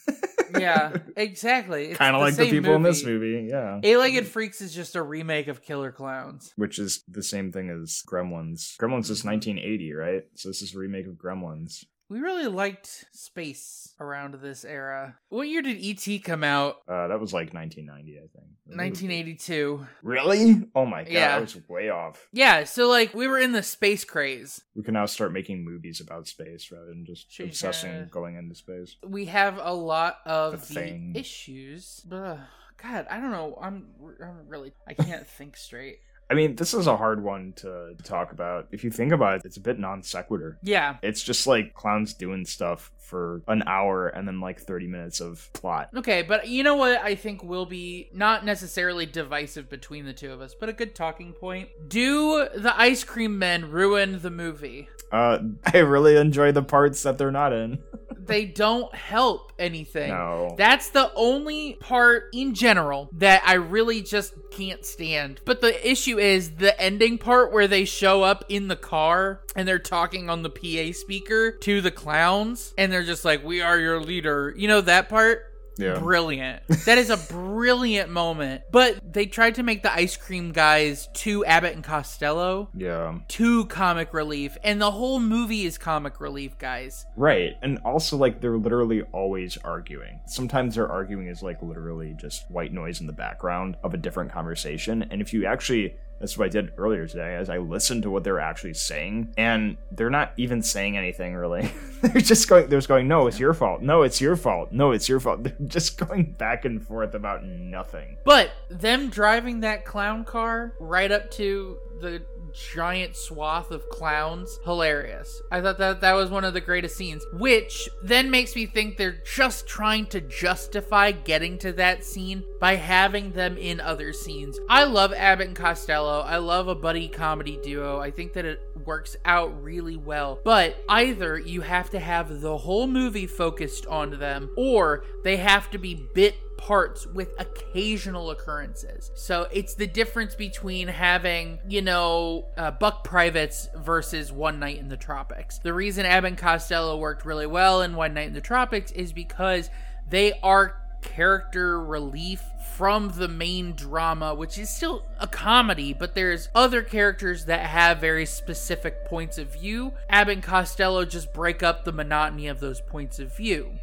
Yeah, 0.58 0.98
exactly. 1.16 1.94
Kind 1.94 2.16
of 2.16 2.22
like 2.22 2.36
the 2.36 2.50
people 2.50 2.76
in 2.76 2.84
this 2.84 3.06
movie. 3.06 3.48
Yeah. 3.50 3.80
Eight 3.84 3.98
Legged 3.98 4.28
Freaks 4.28 4.62
is 4.62 4.74
just 4.74 4.96
a 4.96 5.02
remake 5.02 5.48
of 5.48 5.62
Killer 5.62 5.92
Clowns. 5.92 6.54
which 6.56 6.80
is 6.80 7.04
the 7.08 7.24
same 7.24 7.52
thing 7.52 7.70
as 7.70 8.02
Gremlins. 8.08 8.76
Gremlins 8.78 9.10
is 9.10 9.24
1980, 9.24 9.94
right? 9.94 10.24
So 10.36 10.50
this 10.50 10.62
is 10.62 10.76
a 10.76 10.80
remake 10.80 11.08
of 11.08 11.14
Gremlins. 11.14 11.86
We 12.10 12.20
really 12.20 12.48
liked 12.48 13.06
space 13.12 13.94
around 14.00 14.34
this 14.42 14.66
era. 14.66 15.16
What 15.30 15.48
year 15.48 15.62
did 15.62 15.78
E.T. 15.78 16.20
come 16.20 16.44
out? 16.44 16.78
Uh, 16.88 17.08
that 17.08 17.20
was 17.20 17.34
like 17.34 17.54
1990, 17.54 18.18
I 18.18 18.22
think. 18.22 18.78
1982. 19.04 19.86
Really? 20.04 20.64
Oh 20.76 20.86
my 20.86 21.04
god, 21.04 21.12
Yeah. 21.14 21.36
I 21.36 21.40
was 21.40 21.56
way 21.70 21.90
off. 21.90 22.28
Yeah, 22.32 22.64
so 22.64 22.88
like 22.90 23.14
we 23.14 23.28
were 23.28 23.38
in 23.40 23.52
the 23.52 23.64
space 23.64 24.04
craze. 24.06 24.62
We 24.76 24.84
can 24.84 24.94
now 24.96 25.06
start 25.06 25.32
making 25.34 25.64
movies 25.64 26.02
about 26.02 26.28
space 26.28 26.72
rather 26.72 26.88
than 26.88 27.06
just 27.06 27.32
Should- 27.32 27.48
obsessing 27.48 28.08
going 28.12 28.36
into 28.36 28.56
space. 28.56 28.96
We 29.06 29.26
have 29.26 29.60
a 29.62 29.74
lot 29.74 30.18
of 30.26 30.52
The 30.68 30.74
the, 30.74 30.74
Thing. 30.82 31.14
issues. 31.16 32.06
Ugh, 32.12 32.40
God, 32.82 33.08
I 33.10 33.20
don't 33.20 33.32
know. 33.32 33.58
I'm, 33.62 33.88
I'm 34.24 34.48
really 34.48 34.74
I 34.88 34.94
can't 34.94 35.28
think 35.28 35.58
straight. 35.58 35.98
I 36.30 36.36
mean, 36.36 36.56
this 36.56 36.74
is 36.74 36.88
a 36.88 36.96
hard 36.96 37.24
one 37.24 37.54
to 37.58 37.96
talk 38.04 38.32
about. 38.32 38.68
If 38.72 38.84
you 38.84 38.92
think 38.92 39.12
about 39.12 39.38
it, 39.38 39.46
it's 39.46 39.58
a 39.58 39.62
bit 39.62 39.80
non 39.80 40.04
sequitur. 40.04 40.60
Yeah. 40.62 40.98
It's 41.02 41.24
just 41.24 41.48
like 41.48 41.74
clowns 41.74 42.14
doing 42.14 42.46
stuff 42.46 42.92
for 43.00 43.42
an 43.48 43.64
hour 43.66 44.08
and 44.08 44.28
then 44.28 44.40
like 44.40 44.60
30 44.60 44.86
minutes 44.86 45.20
of 45.20 45.50
plot. 45.54 45.90
Okay, 45.96 46.22
but 46.22 46.48
you 46.48 46.62
know 46.62 46.76
what 46.76 47.02
I 47.02 47.16
think 47.16 47.44
will 47.44 47.66
be 47.66 48.10
not 48.14 48.46
necessarily 48.46 49.08
divisive 49.08 49.68
between 49.68 50.06
the 50.06 50.14
two 50.14 50.32
of 50.32 50.42
us, 50.42 50.54
but 50.54 50.70
a 50.70 50.74
good 50.74 50.94
talking 50.94 51.34
point. 51.34 51.70
Do 51.88 52.48
the 52.56 52.80
ice 52.80 53.04
cream 53.04 53.40
men 53.40 53.72
ruin 53.72 54.22
the 54.22 54.30
movie? 54.30 54.90
Uh, 55.12 55.40
I 55.74 55.80
really 55.80 56.18
enjoy 56.18 56.52
the 56.52 56.64
parts 56.64 57.04
that 57.04 57.18
they're 57.18 57.32
not 57.32 57.54
in. 57.54 57.80
They 58.30 58.46
don't 58.46 58.94
help 58.94 59.54
anything. 59.58 60.10
No. 60.10 60.54
That's 60.56 60.90
the 60.90 61.12
only 61.16 61.74
part 61.80 62.30
in 62.32 62.54
general 62.54 63.10
that 63.14 63.42
I 63.44 63.56
really 63.56 64.04
just 64.04 64.36
can't 64.52 64.86
stand. 64.86 65.42
But 65.46 65.62
the 65.62 65.90
issue 65.90 66.20
is 66.20 66.52
the 66.52 66.80
ending 66.80 67.18
part 67.18 67.52
where 67.52 67.68
they 67.68 67.86
show 67.86 68.22
up 68.22 68.46
in 68.48 68.68
the 68.68 68.76
car 68.76 69.42
and 69.56 69.68
they're 69.68 69.80
talking 69.80 70.30
on 70.30 70.44
the 70.44 70.50
PA 70.52 70.94
speaker 70.96 71.54
to 71.54 71.82
the 71.82 71.90
clowns 71.90 72.76
and 72.78 72.92
they're 72.92 73.04
just 73.04 73.26
like, 73.26 73.44
We 73.44 73.62
are 73.62 73.80
your 73.80 74.00
leader. 74.00 74.54
You 74.56 74.68
know 74.68 74.82
that 74.82 75.10
part? 75.10 75.49
Yeah. 75.80 76.00
brilliant. 76.00 76.62
that 76.86 76.98
is 76.98 77.10
a 77.10 77.18
brilliant 77.34 78.10
moment. 78.10 78.64
But 78.72 79.00
they 79.14 79.26
tried 79.26 79.56
to 79.56 79.64
make 79.64 79.82
the 79.84 79.94
ice 79.94 80.18
cream 80.18 80.52
guys 80.52 81.08
too 81.14 81.46
Abbott 81.46 81.74
and 81.76 81.84
Costello, 81.84 82.70
Yeah. 82.76 83.20
too 83.28 83.66
comic 83.66 84.14
relief, 84.14 84.58
and 84.64 84.82
the 84.82 84.92
whole 84.92 85.20
movie 85.20 85.66
is 85.66 85.78
comic 85.78 86.20
relief, 86.20 86.58
guys. 86.58 87.06
Right. 87.16 87.54
And 87.62 87.80
also, 87.86 88.18
like, 88.18 88.42
they're 88.42 88.58
literally 88.58 89.04
always 89.14 89.58
arguing. 89.64 90.20
Sometimes 90.28 90.76
their 90.76 90.90
arguing 90.92 91.28
is, 91.28 91.42
like, 91.42 91.62
literally 91.62 92.16
just 92.20 92.50
white 92.52 92.74
noise 92.74 93.02
in 93.02 93.08
the 93.08 93.14
background 93.14 93.78
of 93.84 93.94
a 93.94 93.98
different 93.98 94.32
conversation. 94.32 95.04
And 95.10 95.22
if 95.22 95.34
you 95.34 95.46
actually. 95.46 95.96
That's 96.20 96.38
what 96.38 96.46
I 96.46 96.50
did 96.50 96.74
earlier 96.78 97.08
today, 97.08 97.36
as 97.36 97.50
I 97.50 97.58
listened 97.58 98.04
to 98.04 98.12
what 98.12 98.24
they're 98.24 98.40
actually 98.40 98.74
saying, 98.74 99.34
and 99.38 99.78
they're 99.92 100.10
not 100.10 100.34
even 100.38 100.62
saying 100.62 100.98
anything 100.98 101.36
really. 101.36 101.72
they're 102.02 102.22
just 102.22 102.48
going, 102.48 102.70
they're 102.70 102.80
just 102.80 102.88
going, 102.88 103.08
no, 103.08 103.28
it's 103.28 103.40
your 103.40 103.54
fault. 103.54 103.82
No, 103.82 104.04
it's 104.04 104.20
your 104.20 104.36
fault. 104.36 104.72
No, 104.72 104.92
it's 104.92 105.08
your 105.08 105.20
fault. 105.20 105.44
They're 105.44 105.56
just 105.68 105.98
going 105.98 106.32
back 106.34 106.66
and 106.66 106.86
forth 106.86 107.14
about 107.14 107.46
nothing. 107.46 108.18
But 108.24 108.52
them 108.70 109.10
driving 109.10 109.62
that 109.62 109.86
clown 109.86 110.26
car 110.26 110.74
right 110.80 111.12
up 111.12 111.32
to 111.32 111.78
the 112.02 112.22
giant 112.54 113.16
swath 113.16 113.72
of 113.72 113.88
clowns, 113.90 114.60
hilarious. 114.64 115.42
I 115.52 115.62
thought 115.62 115.78
that 115.78 116.02
that 116.02 116.14
was 116.14 116.30
one 116.30 116.44
of 116.44 116.54
the 116.54 116.62
greatest 116.62 116.96
scenes, 116.96 117.26
which 117.34 117.90
then 118.04 118.30
makes 118.30 118.56
me 118.56 118.66
think 118.66 118.98
they're 118.98 119.22
just 119.26 119.68
trying 119.68 120.06
to 120.08 120.22
justify 120.22 121.12
getting 121.12 121.58
to 121.60 121.72
that 121.74 122.04
scene 122.04 122.44
by 122.60 122.76
having 122.76 123.32
them 123.32 123.58
in 123.58 123.80
other 123.80 124.14
scenes. 124.14 124.60
I 124.70 124.84
love 124.84 125.14
Abbott 125.14 125.48
and 125.48 125.56
Costello. 125.56 126.22
I 126.22 126.38
love 126.38 126.68
a 126.68 126.76
buddy 126.76 127.08
comedy 127.08 127.58
duo. 127.62 128.00
I 128.00 128.12
think 128.12 128.34
that 128.34 128.46
it 128.46 128.62
works 128.86 129.16
out 129.26 129.62
really 129.64 129.98
well. 129.98 130.40
But 130.44 130.84
either 130.90 131.38
you 131.38 131.62
have 131.62 131.90
to 131.92 132.00
have 132.00 132.42
the 132.42 132.58
whole 132.58 132.88
movie 132.88 133.28
focused 133.28 133.86
on 133.88 134.20
them 134.20 134.52
or 134.58 135.04
they 135.24 135.38
have 135.38 135.70
to 135.72 135.78
be 135.78 135.96
bit 136.14 136.36
parts 136.60 137.08
with 137.08 137.30
occasional 137.40 138.32
occurrences. 138.32 139.12
So 139.16 139.48
it's 139.52 139.76
the 139.76 139.88
difference 139.88 140.36
between 140.36 140.90
having, 140.90 141.60
you 141.68 141.82
know, 141.82 142.46
uh, 142.58 142.72
Buck 142.72 143.04
Privates 143.04 143.70
versus 143.76 144.32
One 144.32 144.60
Night 144.60 144.78
in 144.78 144.90
the 144.90 144.98
Tropics. 144.98 145.60
The 145.60 145.74
reason 145.74 146.06
Abbott 146.06 146.38
Costello 146.38 146.98
worked 146.98 147.26
really 147.26 147.48
well 147.48 147.82
in 147.82 147.96
One 147.96 148.14
Night 148.14 148.28
in 148.28 148.34
the 148.34 148.42
Tropics 148.42 148.92
is 148.92 149.14
because 149.14 149.70
they 150.10 150.34
are 150.44 150.76
character 151.02 151.82
relief 151.82 152.44
from 152.76 153.14
the 153.16 153.30
main 153.30 153.74
drama, 153.74 154.34
which 154.36 154.58
is 154.58 154.70
still 154.70 155.06
a 155.18 155.28
comedy, 155.28 155.94
but 155.94 156.14
there's 156.14 156.50
other 156.54 156.82
characters 156.82 157.46
that 157.46 157.62
have 157.62 158.00
very 158.00 158.26
specific 158.26 159.06
points 159.06 159.38
of 159.38 159.54
view. 159.54 159.94
Abbott 160.10 160.34
and 160.36 160.44
Costello 160.44 161.06
just 161.06 161.34
break 161.34 161.64
up 161.64 161.86
the 161.86 161.94
monotony 161.94 162.48
of 162.48 162.60
those 162.60 162.82
points 162.82 163.18
of 163.18 163.36
view. 163.36 163.80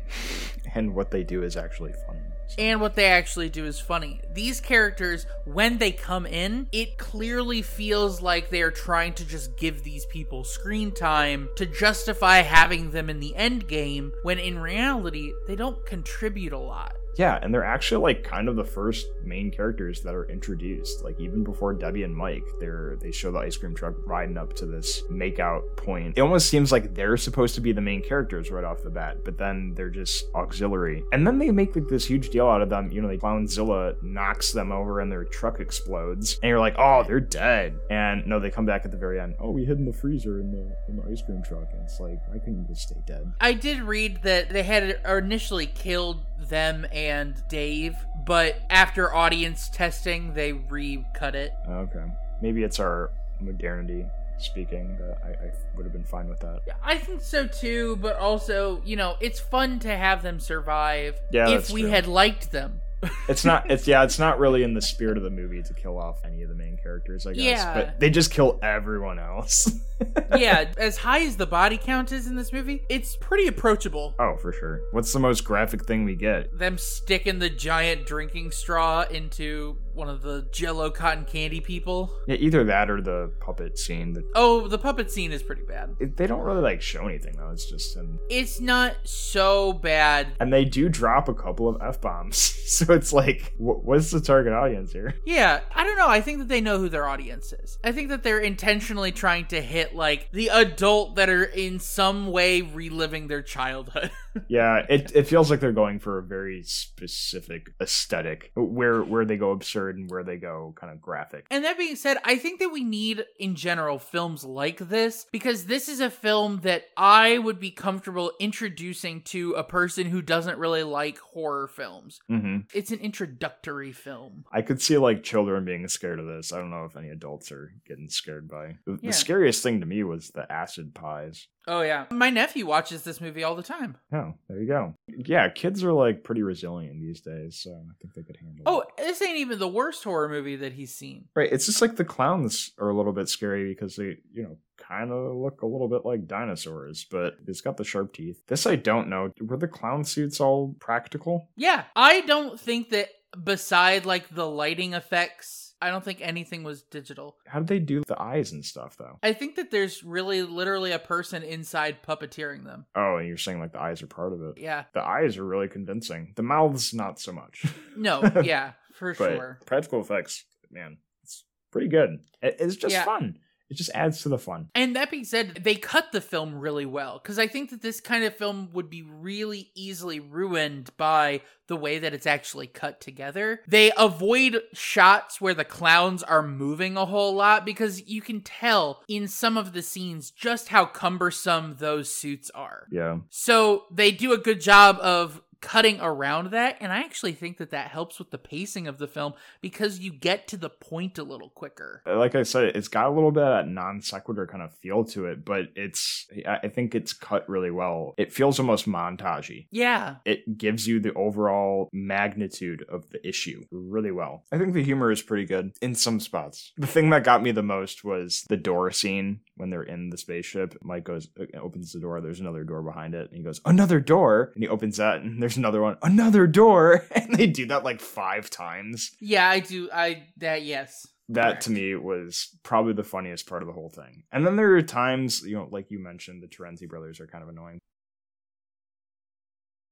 And 0.75 0.95
what 0.95 1.11
they 1.11 1.25
do 1.25 1.43
is 1.43 1.57
actually 1.57 1.95
funny. 2.07 2.21
And 2.59 2.81
what 2.81 2.95
they 2.95 3.07
actually 3.07 3.49
do 3.49 3.65
is 3.67 3.81
funny. 3.81 4.21
These 4.33 4.61
characters, 4.61 5.27
when 5.45 5.79
they 5.79 5.93
come 5.93 6.27
in, 6.27 6.69
it 6.73 6.99
clearly 6.99 7.63
feels 7.63 8.23
like 8.23 8.49
they 8.49 8.63
are 8.63 8.71
trying 8.71 9.15
to 9.15 9.27
just 9.27 9.57
give 9.57 9.83
these 9.83 10.07
people 10.07 10.45
screen 10.45 10.93
time 10.93 11.49
to 11.57 11.67
justify 11.67 12.39
having 12.39 12.91
them 12.91 13.11
in 13.11 13.21
the 13.21 13.35
end 13.37 13.69
game, 13.69 14.13
when 14.23 14.39
in 14.39 14.59
reality, 14.59 15.33
they 15.47 15.57
don't 15.57 15.85
contribute 15.85 16.53
a 16.53 16.59
lot. 16.59 16.97
Yeah, 17.17 17.39
and 17.43 17.53
they're 17.53 17.65
actually 17.65 18.03
like 18.03 18.25
kind 18.25 18.49
of 18.49 18.57
the 18.57 18.65
first 18.65 19.07
main 19.25 19.51
characters 19.51 20.03
that 20.03 20.15
are 20.15 20.29
introduced. 20.31 21.03
Like 21.03 21.19
even 21.19 21.43
before 21.45 21.73
Debbie 21.73 22.03
and 22.03 22.15
Mike, 22.15 22.45
they're 22.61 22.97
they 23.01 23.11
show 23.11 23.33
the 23.33 23.39
ice 23.39 23.57
cream 23.57 23.75
truck 23.75 23.95
riding 24.07 24.37
up 24.37 24.55
to 24.57 24.67
this 24.67 25.03
makeout 25.11 25.77
point. 25.77 26.17
It 26.17 26.21
almost 26.21 26.49
seems 26.49 26.73
like 26.73 26.95
they're 26.95 27.17
supposed 27.17 27.55
to 27.55 27.61
be 27.61 27.73
the 27.73 27.81
main 27.81 28.03
characters 28.03 28.51
right 28.51 28.65
off 28.65 28.83
the 28.83 28.91
bat, 28.91 29.25
but 29.25 29.39
then 29.39 29.73
they're 29.75 29.91
just 29.91 30.27
auxiliary. 30.35 31.03
And 31.13 31.27
then 31.27 31.39
they 31.39 31.51
make 31.51 31.75
like 31.75 31.89
this 31.89 32.05
huge 32.05 32.31
deal 32.31 32.47
out 32.47 32.61
of 32.61 32.69
them. 32.69 32.91
You 32.93 33.01
know, 33.03 33.09
like 33.09 33.21
Clownzilla 33.21 34.03
knocks 34.03 34.53
them 34.53 34.71
over 34.71 35.01
and 35.01 35.11
their 35.11 35.25
truck 35.25 35.61
explodes, 35.61 36.39
and 36.43 36.51
you're 36.51 36.61
like, 36.61 36.75
oh, 36.79 37.03
they're 37.07 37.21
dead. 37.21 37.79
And 37.91 38.27
no, 38.27 38.39
they 38.39 38.51
come 38.51 38.67
back 38.67 38.85
at 38.85 38.91
the 38.91 38.97
very 38.97 39.21
end. 39.21 39.37
Oh, 39.41 39.51
we 39.51 39.65
hid 39.65 39.79
in 39.79 39.87
the 39.87 39.93
freezer 39.93 40.41
in 40.41 40.53
the 40.53 40.77
in 40.89 40.97
the 40.97 41.11
ice 41.11 41.23
cream 41.23 41.43
truck. 41.43 41.69
And 41.73 41.83
it's 41.83 41.99
like, 41.99 42.21
I 42.33 42.39
couldn't 42.39 42.67
just 42.67 42.83
stay 42.83 43.01
dead? 43.07 43.33
I 43.41 43.55
did 43.55 43.81
read 43.81 44.23
that 44.23 44.51
they 44.51 44.63
had 44.63 45.01
initially 45.07 45.67
killed 45.67 46.25
them 46.39 46.87
and 46.93 47.06
Dave, 47.49 47.97
but 48.25 48.57
after 48.71 49.15
audience 49.15 49.69
testing, 49.69 50.35
they 50.35 50.53
recut 50.53 51.35
it. 51.35 51.53
Okay. 51.69 52.05
Maybe 52.43 52.63
it's 52.63 52.79
our 52.81 53.11
modernity 53.41 54.07
speaking 54.39 54.97
that 54.99 55.19
I, 55.25 55.29
I 55.47 55.51
would 55.77 55.85
have 55.85 55.93
been 55.93 56.05
fine 56.05 56.29
with 56.29 56.41
that. 56.41 56.61
I 56.83 56.99
think 56.99 57.23
so 57.23 57.47
too, 57.47 57.97
but 57.97 58.17
also, 58.17 58.83
you 58.85 58.97
know, 58.97 59.17
it's 59.21 59.41
fun 59.41 59.79
to 59.81 59.89
have 59.97 60.23
them 60.23 60.41
survive 60.41 61.19
Yeah, 61.31 61.45
if 61.49 61.51
that's 61.63 61.71
we 61.73 61.83
true. 61.83 61.91
had 61.91 62.07
liked 62.07 62.51
them. 62.53 62.81
It's 63.29 63.45
not 63.45 63.71
it's 63.71 63.87
yeah, 63.87 64.05
it's 64.05 64.19
not 64.19 64.39
really 64.39 64.63
in 64.63 64.75
the 64.75 64.81
spirit 64.81 65.17
of 65.17 65.23
the 65.23 65.31
movie 65.31 65.63
to 65.63 65.75
kill 65.75 65.99
off 65.99 66.25
any 66.25 66.43
of 66.43 66.49
the 66.49 66.55
main 66.55 66.77
characters, 66.77 67.27
I 67.27 67.33
guess. 67.33 67.43
Yeah. 67.43 67.75
But 67.75 68.01
they 68.01 68.11
just 68.11 68.31
kill 68.31 68.59
everyone 68.63 69.19
else. 69.19 69.71
yeah, 70.37 70.73
as 70.79 70.97
high 70.97 71.21
as 71.21 71.37
the 71.37 71.47
body 71.47 71.79
count 71.79 72.13
is 72.13 72.27
in 72.27 72.37
this 72.37 72.53
movie, 72.53 72.85
it's 72.89 73.17
pretty 73.17 73.49
approachable. 73.49 74.15
oh, 74.19 74.37
for 74.37 74.53
sure. 74.53 74.81
What's 74.93 75.13
the 75.13 75.19
most 75.19 75.43
graphic 75.43 75.85
thing 75.87 76.05
we 76.05 76.15
get? 76.15 76.57
Them 76.57 76.79
sticking 76.79 77.39
the 77.39 77.51
giant 77.51 78.07
drinking 78.07 78.51
straw 78.53 79.03
into 79.11 79.79
one 79.97 80.09
of 80.09 80.23
the 80.23 80.47
jello 80.53 80.91
cotton 80.91 81.25
candy 81.25 81.61
people. 81.61 82.13
Yeah, 82.29 82.37
either 82.37 82.65
that 82.65 82.91
or 82.91 83.01
the 83.01 83.33
puppet 83.41 83.79
scene. 83.79 84.13
That 84.13 84.25
Oh, 84.35 84.69
the 84.69 84.79
puppet 84.79 85.11
scene 85.11 85.33
is 85.33 85.43
pretty 85.43 85.63
bad. 85.63 85.97
it, 86.01 86.17
they 86.17 86.27
don't 86.27 86.41
really 86.43 86.61
like 86.61 86.83
show 86.83 87.07
anything 87.09 87.35
though. 87.37 87.51
It's 87.51 87.69
just 87.69 87.97
him. 87.97 88.19
It's 88.31 88.61
not 88.61 88.95
so 89.05 89.73
bad. 89.73 90.29
And 90.41 90.53
they 90.53 90.65
do 90.65 90.89
drop 90.89 91.29
a 91.29 91.35
couple 91.35 91.69
of 91.69 91.81
f 91.83 92.01
bombs, 92.01 92.37
so 92.67 92.93
it's 92.93 93.13
like, 93.13 93.53
wh- 93.57 93.85
what's 93.85 94.11
the 94.11 94.21
target 94.21 94.53
audience 94.53 94.93
here? 94.93 95.15
Yeah, 95.25 95.61
I 95.75 95.85
don't 95.85 95.97
know. 95.97 96.09
I 96.09 96.21
think 96.21 96.39
that 96.39 96.49
they 96.49 96.61
know 96.61 96.79
who 96.79 96.89
their 96.89 97.07
audience 97.09 97.53
is. 97.53 97.79
I 97.83 97.93
think 97.93 98.11
that 98.11 98.23
they're 98.23 98.39
intentionally 98.39 99.13
trying 99.13 99.47
to 99.47 99.61
hit 99.61 99.95
like 99.95 100.31
the 100.33 100.49
adult 100.49 101.17
that 101.17 101.29
are 101.31 101.45
in 101.45 101.79
some 101.79 102.27
way 102.31 102.61
reliving 102.63 103.29
their 103.29 103.43
childhood. 103.43 104.11
Yeah, 104.49 104.85
it, 104.91 105.13
it 105.15 105.27
feels 105.27 105.51
like 105.51 105.61
they're 105.61 105.73
going 105.73 105.99
for 105.99 106.19
a 106.19 106.23
very 106.23 106.63
specific 106.63 107.71
aesthetic, 107.81 108.53
where 108.55 109.03
where 109.03 109.25
they 109.25 109.39
go 109.39 109.51
absurd 109.51 109.86
and 109.95 110.11
where 110.11 110.25
they 110.25 110.37
go 110.37 110.75
kind 110.77 110.93
of 110.93 111.01
graphic. 111.01 111.47
and 111.51 111.65
that 111.65 111.79
being 111.79 111.95
said, 111.97 112.17
I 112.25 112.37
think 112.37 112.59
that 112.61 112.71
we 112.73 112.83
need 112.83 113.25
in 113.39 113.55
general 113.55 113.99
films 113.99 114.45
like 114.45 114.79
this 114.79 115.27
because 115.31 115.67
this 115.67 115.89
is 115.89 116.01
a 116.01 116.11
film 116.11 116.61
that 116.63 116.85
I 116.97 117.39
would 117.39 117.61
be 117.61 117.71
comfortable 117.71 118.33
introducing 118.41 119.23
to 119.23 119.53
a 119.53 119.63
person 119.63 120.07
who 120.07 120.21
doesn't 120.23 120.59
really 120.59 120.83
like 120.83 121.19
horror 121.19 121.69
films. 121.69 122.19
hmm 122.29 122.59
It's 122.75 122.91
an 122.91 122.99
introductory 123.01 123.93
film. 123.93 124.45
I 124.53 124.63
could 124.63 124.81
see 124.83 124.97
like 124.99 125.23
children 125.23 125.65
being 125.65 125.87
scared 125.89 126.19
of 126.19 126.27
this. 126.27 126.53
I 126.53 126.59
don't 126.59 126.71
know 126.71 126.85
if 126.85 126.97
any 126.97 127.11
adults 127.11 127.53
are 127.53 127.73
getting 127.87 128.09
scared 128.09 128.49
by. 128.49 128.77
The, 128.87 128.99
Yeah. 129.03 129.11
the 129.11 129.13
scariest 129.13 129.63
thing 129.63 129.81
to 129.81 129.87
me 129.87 130.03
was 130.03 130.31
the 130.31 130.51
acid 130.51 130.95
pies. 130.95 131.47
Oh 131.69 131.83
yeah. 131.83 132.07
My 132.13 132.31
nephew 132.31 132.65
watches 132.65 133.03
this 133.03 133.21
movie 133.21 133.43
all 133.43 133.57
the 133.57 133.63
time. 133.63 133.97
Oh, 134.13 134.35
there 134.49 134.61
you 134.61 134.69
go. 134.69 134.95
Yeah, 135.09 135.49
kids 135.49 135.83
are 135.83 135.93
like 135.93 136.23
pretty 136.23 136.43
resilient 136.43 137.01
these 137.01 137.21
days, 137.21 137.59
so 137.61 137.71
I 137.73 137.93
think 138.01 138.15
they 138.15 138.23
could 138.23 138.37
handle. 138.37 138.61
It. 138.61 138.63
Oh, 138.67 138.81
it. 138.83 138.89
this 138.99 139.21
ain't 139.21 139.39
even 139.39 139.59
the 139.59 139.67
worst 139.77 140.03
horror 140.05 140.29
movie 140.29 140.57
that 140.57 140.73
he's 140.73 140.95
seen. 140.95 141.27
right. 141.35 141.53
It's 141.53 141.67
just 141.67 141.83
like 141.83 141.97
the 141.97 142.05
clowns 142.05 142.73
are 142.79 142.89
a 142.89 142.97
little 142.97 143.13
bit 143.13 143.29
scary 143.29 143.73
because 143.75 143.97
they, 143.97 144.17
you 144.33 144.43
know, 144.43 144.57
kind 144.79 145.11
of 145.13 145.37
look 145.37 145.63
a 145.63 145.67
little 145.67 145.89
bit 145.89 146.05
like 146.05 146.27
dinosaurs, 146.27 147.07
but 147.11 147.35
it's 147.47 147.61
got 147.61 147.77
the 147.77 147.85
sharp 147.85 148.13
teeth. 148.13 148.41
This 148.47 148.67
I 148.67 148.77
don't 148.77 149.09
know. 149.09 149.33
Were 149.41 149.57
the 149.57 149.69
clown 149.69 150.05
suits 150.05 150.41
all 150.41 150.75
practical? 150.81 151.49
Yeah, 151.57 151.85
I 151.95 152.23
don't 152.23 152.59
think 152.59 152.91
that 152.91 153.09
beside 153.45 154.07
like 154.07 154.35
the 154.35 154.49
lighting 154.49 154.95
effects, 154.95 155.75
I 155.83 155.91
don't 155.91 156.05
think 156.05 156.21
anything 156.23 156.65
was 156.65 156.83
digital. 156.83 157.37
How 157.47 157.59
did 157.59 157.69
they 157.69 157.79
do 157.81 158.03
the 158.07 158.21
eyes 158.21 158.53
and 158.53 158.65
stuff 158.65 158.97
though? 158.97 159.19
I 159.23 159.33
think 159.35 159.57
that 159.57 159.71
there's 159.71 160.03
really 160.03 160.43
literally 160.43 160.93
a 160.93 160.99
person 160.99 161.43
inside 161.43 162.03
puppeteering 162.03 162.65
them. 162.65 162.87
Oh, 162.95 163.17
and 163.17 163.29
you're 163.29 163.37
saying 163.37 163.61
like 163.61 163.73
the 163.73 163.81
eyes 163.81 164.03
are 164.03 164.07
part 164.07 164.33
of 164.33 164.41
it. 164.43 164.59
Yeah. 164.59 164.85
The 164.95 165.03
eyes 165.03 165.37
are 165.37 165.45
really 165.45 165.69
convincing. 165.69 166.33
The 166.37 166.43
mouths 166.43 166.95
not 166.95 167.21
so 167.21 167.33
much. 167.33 167.67
No, 167.99 168.23
yeah, 168.45 168.73
for 168.99 169.15
but 169.15 169.37
sure. 169.37 169.59
practical 169.67 170.01
effects, 170.01 170.45
man, 170.71 170.99
it's 171.23 171.45
pretty 171.71 171.89
good. 171.89 172.21
It- 172.43 172.57
It's 172.61 172.77
just 172.77 172.93
Yeah. 172.93 173.05
fun. 173.05 173.39
It 173.69 173.75
just 173.75 173.91
adds 173.95 174.23
to 174.23 174.29
the 174.29 174.39
fun. 174.39 174.71
And 174.77 174.95
that 174.95 175.11
being 175.11 175.25
said, 175.25 175.57
they 175.65 175.75
cut 175.75 176.13
the 176.13 176.21
film 176.21 176.55
really 176.55 176.87
well 176.87 177.19
because 177.21 177.37
I 177.37 177.49
think 177.49 177.71
that 177.71 177.83
this 177.83 178.01
kind 178.01 178.23
of 178.23 178.37
film 178.37 178.71
would 178.73 178.89
be 178.89 179.03
really 179.03 179.73
easily 179.75 180.21
ruined 180.21 180.97
by 180.97 181.41
the 181.67 181.75
way 181.75 181.99
that 181.99 182.15
it's 182.15 182.29
actually 182.29 182.69
cut 182.69 183.01
together. 183.01 183.63
They 183.67 183.91
avoid 183.99 184.63
shots 184.73 185.41
where 185.41 185.53
the 185.53 185.65
clowns 185.65 186.23
are 186.23 186.45
moving 186.45 186.97
a 186.97 187.07
whole 187.07 187.35
lot 187.35 187.65
because 187.67 188.07
you 188.09 188.23
can 188.23 188.41
tell 188.41 189.03
in 189.09 189.27
some 189.27 189.57
of 189.57 189.73
the 189.73 189.83
scenes 189.83 190.31
just 190.31 190.69
how 190.69 190.85
cumbersome 190.87 191.75
those 191.81 192.09
suits 192.15 192.51
are. 192.51 192.87
Yeah. 192.93 193.19
So 193.31 193.87
they 193.91 194.13
do 194.13 194.33
a 194.33 194.39
good 194.39 194.61
job 194.61 194.97
of 195.01 195.43
cutting 195.61 195.99
around 196.01 196.51
that 196.51 196.77
and 196.81 196.93
i 196.93 196.99
actually 197.01 197.33
think 197.33 197.59
that 197.59 197.71
that 197.71 197.89
helps 197.89 198.19
with 198.19 198.31
the 198.31 198.39
pacing 198.39 198.87
of 198.87 198.99
the 198.99 199.09
film 199.09 199.33
because 199.61 199.99
you 199.99 200.13
get 200.13 200.47
to 200.49 200.57
the 200.57 200.71
point 200.71 201.19
a 201.19 201.23
little 201.23 201.51
quicker 201.51 202.03
like 202.07 202.35
I 202.35 202.43
said, 202.43 202.77
it's 202.77 202.89
got 202.89 203.07
a 203.07 203.11
little 203.11 203.31
bit 203.31 203.43
of 203.43 203.65
that 203.65 203.69
non 203.69 204.01
sequitur 204.01 204.47
kind 204.47 204.63
of 204.63 204.75
feel 204.79 205.05
to 205.07 205.27
it, 205.27 205.45
but 205.45 205.67
it's 205.75 206.27
I 206.47 206.59
I 206.67 206.69
think 206.69 206.95
it's 206.95 207.13
cut 207.13 207.49
really 207.49 207.71
well. 207.71 208.15
It 208.19 208.33
feels 208.33 208.59
almost 208.59 208.87
montagey. 208.87 209.67
yeah 209.71 210.17
It 210.25 210.59
gives 210.59 210.87
you 210.87 211.01
the 211.01 211.15
overall 211.15 211.89
magnitude 211.93 212.85
of 212.89 213.09
the 213.11 213.27
issue 213.27 213.65
really 213.71 214.11
well. 214.11 214.45
I 214.51 214.59
think 214.59 214.75
the 214.75 214.83
humor 214.83 215.11
is 215.11 215.23
pretty 215.23 215.45
good 215.45 215.73
in 215.81 215.95
some 215.95 216.21
spots. 216.21 216.73
The 216.77 216.87
thing 216.87 217.11
that 217.11 217.25
got 217.25 217.43
me 217.43 217.53
the 217.53 217.63
most 217.63 218.05
was 218.05 218.45
the 218.49 218.57
door 218.57 218.91
scene 218.91 219.41
when 219.57 219.71
they're 219.71 219.83
in 219.83 220.11
the 220.11 220.19
spaceship. 220.19 220.77
Mike 220.83 221.05
goes, 221.05 221.29
uh, 221.39 221.45
opens 221.59 221.93
the 221.93 222.01
door. 222.01 222.21
There's 222.21 222.41
another 222.41 222.65
door 222.65 222.83
behind 222.83 223.15
it, 223.15 223.29
and 223.29 223.37
he 223.37 223.43
goes, 223.43 223.61
"Another 223.65 224.01
door," 224.01 224.53
and 224.55 224.63
he 224.63 224.69
opens 224.69 224.97
that, 224.99 225.21
and 225.23 225.43
there's 225.43 225.57
another 225.57 225.83
one, 225.83 225.97
another 226.03 226.47
door, 226.47 227.05
and 227.15 227.35
they 227.35 227.47
do 227.47 227.67
that 227.67 227.85
like 227.85 228.01
five 228.01 228.51
times. 228.51 229.13
yeah 229.21 229.49
i 229.49 229.61
do 229.61 229.89
i 229.93 230.23
that 230.39 230.63
yes 230.63 231.07
that 231.29 231.43
Correct. 231.43 231.63
to 231.63 231.71
me 231.73 231.95
was 231.97 232.57
probably 232.63 232.93
the 232.93 233.03
funniest 233.03 233.49
part 233.49 233.63
of 233.63 233.67
the 233.67 233.73
whole 233.73 233.89
thing. 233.91 234.23
And 234.31 234.47
then 234.47 234.55
there 234.55 234.77
are 234.77 234.83
times, 234.83 235.43
you 235.43 235.57
know, 235.57 235.67
like 235.73 235.91
you 235.91 235.99
mentioned, 235.99 236.41
the 236.41 236.47
Terenzi 236.47 236.89
brothers 236.89 237.19
are 237.19 237.27
kind 237.27 237.43
of 237.43 237.49
annoying. 237.49 237.81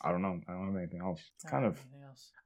I 0.01 0.13
don't 0.13 0.23
know. 0.23 0.41
I 0.47 0.53
don't 0.53 0.67
have 0.67 0.77
anything 0.77 1.01
else. 1.01 1.21
It's 1.43 1.51
kind 1.51 1.65
of. 1.65 1.81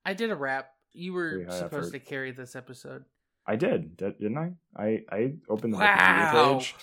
I 0.07 0.15
did 0.15 0.31
a 0.31 0.37
rap 0.37 0.71
you 0.95 1.13
were 1.13 1.45
supposed 1.51 1.89
effort. 1.89 1.93
to 1.93 1.99
carry 1.99 2.31
this 2.33 2.57
episode 2.57 3.05
I 3.51 3.57
did, 3.57 3.97
di- 3.97 4.11
didn't 4.21 4.37
I? 4.37 4.51
I 4.77 5.01
I 5.11 5.33
opened 5.49 5.73
the 5.73 5.79
Wow. 5.79 5.87
Wikipedia 5.87 6.59
page. 6.59 6.75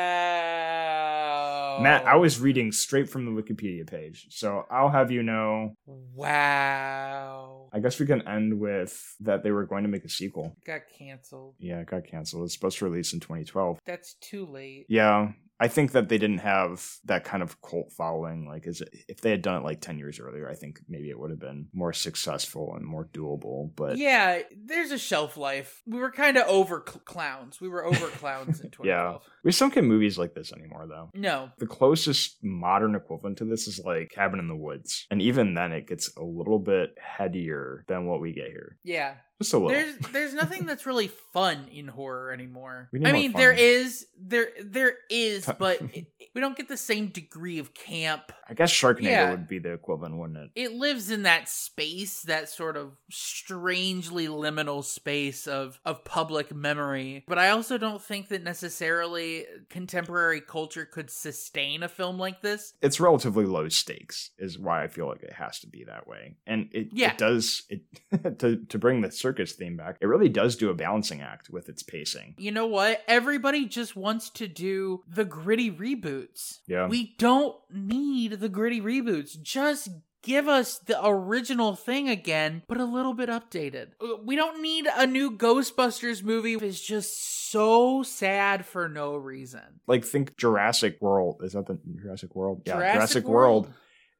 wow 0.00 1.78
Matt, 1.82 2.04
I 2.04 2.16
was 2.16 2.38
reading 2.40 2.72
straight 2.72 3.08
from 3.08 3.24
the 3.24 3.30
Wikipedia 3.42 3.88
page, 3.88 4.26
so 4.30 4.64
I'll 4.70 4.90
have 4.90 5.10
you 5.10 5.22
know. 5.22 5.74
wow 5.86 7.68
I 7.72 7.78
guess 7.80 7.98
we 8.00 8.06
can 8.06 8.26
end 8.26 8.58
with 8.58 9.14
that 9.20 9.42
they 9.44 9.50
were 9.52 9.64
going 9.64 9.84
to 9.84 9.88
make 9.88 10.04
a 10.04 10.08
sequel. 10.08 10.56
got 10.66 10.82
canceled 10.98 11.54
Yeah, 11.58 11.78
it 11.80 11.86
got 11.86 12.04
canceled. 12.06 12.44
It's 12.44 12.54
supposed 12.54 12.78
to 12.78 12.84
release 12.84 13.12
in 13.12 13.20
2012. 13.20 13.78
that's 13.86 14.14
too 14.20 14.44
late 14.46 14.86
Yeah, 14.88 15.28
I 15.60 15.68
think 15.68 15.92
that 15.92 16.08
they 16.08 16.16
didn't 16.18 16.38
have 16.38 16.86
that 17.04 17.24
kind 17.24 17.42
of 17.42 17.60
cult 17.60 17.92
following. 17.92 18.48
Like, 18.48 18.66
is 18.66 18.80
it, 18.80 18.88
if 19.08 19.20
they 19.20 19.30
had 19.30 19.42
done 19.42 19.56
it 19.60 19.64
like 19.64 19.80
ten 19.82 19.98
years 19.98 20.18
earlier, 20.18 20.48
I 20.48 20.54
think 20.54 20.80
maybe 20.88 21.10
it 21.10 21.18
would 21.18 21.30
have 21.30 21.38
been 21.38 21.68
more 21.74 21.92
successful 21.92 22.74
and 22.76 22.84
more 22.84 23.04
doable. 23.12 23.70
But 23.76 23.98
yeah, 23.98 24.40
there's 24.64 24.90
a 24.90 24.98
shelf 24.98 25.36
life. 25.36 25.82
We 25.86 25.98
were 25.98 26.10
kind 26.10 26.36
of 26.38 26.48
over 26.48 26.82
cl- 26.88 27.02
clowns. 27.04 27.60
We 27.60 27.68
were 27.68 27.84
over 27.84 28.06
clowns 28.06 28.60
in 28.60 28.70
2012. 28.72 29.22
we 29.44 29.50
just 29.50 29.60
don't 29.60 29.74
get 29.74 29.84
movies 29.84 30.18
like 30.18 30.34
this 30.34 30.52
anymore, 30.52 30.86
though. 30.88 31.10
No. 31.14 31.50
The 31.58 31.66
closest 31.66 32.38
modern 32.42 32.94
equivalent 32.94 33.38
to 33.38 33.44
this 33.44 33.68
is 33.68 33.78
like 33.84 34.10
Cabin 34.10 34.40
in 34.40 34.48
the 34.48 34.56
Woods, 34.56 35.06
and 35.10 35.20
even 35.20 35.54
then, 35.54 35.72
it 35.72 35.86
gets 35.86 36.10
a 36.16 36.22
little 36.24 36.58
bit 36.58 36.94
headier 36.98 37.84
than 37.86 38.06
what 38.06 38.20
we 38.20 38.32
get 38.32 38.48
here. 38.48 38.78
Yeah. 38.82 39.14
Just 39.40 39.54
a 39.54 39.58
little. 39.58 39.70
There's 39.70 39.96
there's 40.12 40.34
nothing 40.34 40.66
that's 40.66 40.84
really 40.84 41.08
fun 41.32 41.66
in 41.72 41.88
horror 41.88 42.30
anymore. 42.30 42.90
I 43.04 43.12
mean, 43.12 43.32
fun. 43.32 43.40
there 43.40 43.52
is 43.52 44.06
there 44.20 44.48
there 44.62 44.94
is, 45.08 45.48
but 45.58 45.80
it, 45.94 46.06
we 46.34 46.40
don't 46.42 46.56
get 46.56 46.68
the 46.68 46.76
same 46.76 47.06
degree 47.08 47.58
of 47.58 47.72
camp. 47.72 48.32
I 48.48 48.54
guess 48.54 48.70
Sharknado 48.72 49.02
Yeah. 49.04 49.30
would 49.30 49.48
be 49.48 49.58
the 49.58 49.72
equivalent, 49.72 50.16
wouldn't 50.16 50.38
it? 50.38 50.50
It 50.54 50.72
lives 50.72 51.10
in 51.10 51.22
that 51.22 51.48
space, 51.48 52.20
that 52.22 52.48
sort 52.50 52.76
of 52.76 52.92
strangely 53.10 54.26
liminal 54.26 54.84
space 54.84 55.46
of 55.46 55.80
of 55.86 56.04
public 56.04 56.54
memory. 56.54 57.24
But 57.26 57.38
I 57.38 57.50
also 57.50 57.78
don't 57.78 58.02
think 58.02 58.28
that 58.28 58.42
necessarily 58.42 59.46
contemporary 59.70 60.40
culture 60.40 60.84
could 60.84 61.10
sustain 61.10 61.82
a 61.82 61.88
film 61.88 62.18
like 62.18 62.42
this. 62.42 62.74
It's 62.82 63.00
relatively 63.00 63.46
low 63.46 63.68
stakes, 63.70 64.30
is 64.38 64.58
why 64.58 64.82
I 64.84 64.88
feel 64.88 65.06
like 65.08 65.22
it 65.22 65.32
has 65.32 65.60
to 65.60 65.66
be 65.66 65.84
that 65.84 66.06
way. 66.06 66.36
And 66.46 66.68
it, 66.72 66.88
Yeah. 66.92 67.12
it 67.12 67.18
does 67.18 67.62
it 67.70 67.82
to 68.40 68.56
to 68.66 68.78
bring 68.78 69.00
the 69.00 69.10
circus 69.30 69.52
theme 69.52 69.76
back. 69.76 69.96
It 70.00 70.06
really 70.06 70.28
does 70.28 70.56
do 70.56 70.70
a 70.70 70.74
balancing 70.74 71.20
act 71.20 71.50
with 71.50 71.68
its 71.68 71.82
pacing. 71.82 72.34
You 72.38 72.50
know 72.52 72.66
what? 72.66 73.02
Everybody 73.06 73.66
just 73.66 73.96
wants 73.96 74.30
to 74.30 74.48
do 74.48 75.02
the 75.08 75.24
gritty 75.24 75.70
reboots. 75.70 76.58
Yeah. 76.66 76.88
We 76.88 77.14
don't 77.18 77.56
need 77.72 78.32
the 78.40 78.48
gritty 78.48 78.80
reboots. 78.80 79.40
Just 79.40 79.88
give 80.22 80.48
us 80.48 80.78
the 80.78 80.98
original 81.04 81.74
thing 81.76 82.08
again, 82.08 82.62
but 82.68 82.78
a 82.78 82.84
little 82.84 83.14
bit 83.14 83.28
updated. 83.28 83.88
Uh, 84.00 84.16
We 84.24 84.36
don't 84.36 84.60
need 84.60 84.86
a 84.86 85.06
new 85.06 85.30
Ghostbusters 85.30 86.22
movie. 86.22 86.54
It's 86.54 86.80
just 86.80 87.50
so 87.50 88.02
sad 88.02 88.66
for 88.66 88.88
no 88.88 89.16
reason. 89.16 89.80
Like 89.86 90.04
think 90.04 90.36
Jurassic 90.36 90.98
World. 91.00 91.40
Is 91.42 91.52
that 91.52 91.66
the 91.66 91.78
Jurassic 92.02 92.34
World? 92.34 92.62
Yeah, 92.66 92.74
Jurassic 92.74 92.94
Jurassic, 92.94 93.24
World. 93.24 93.72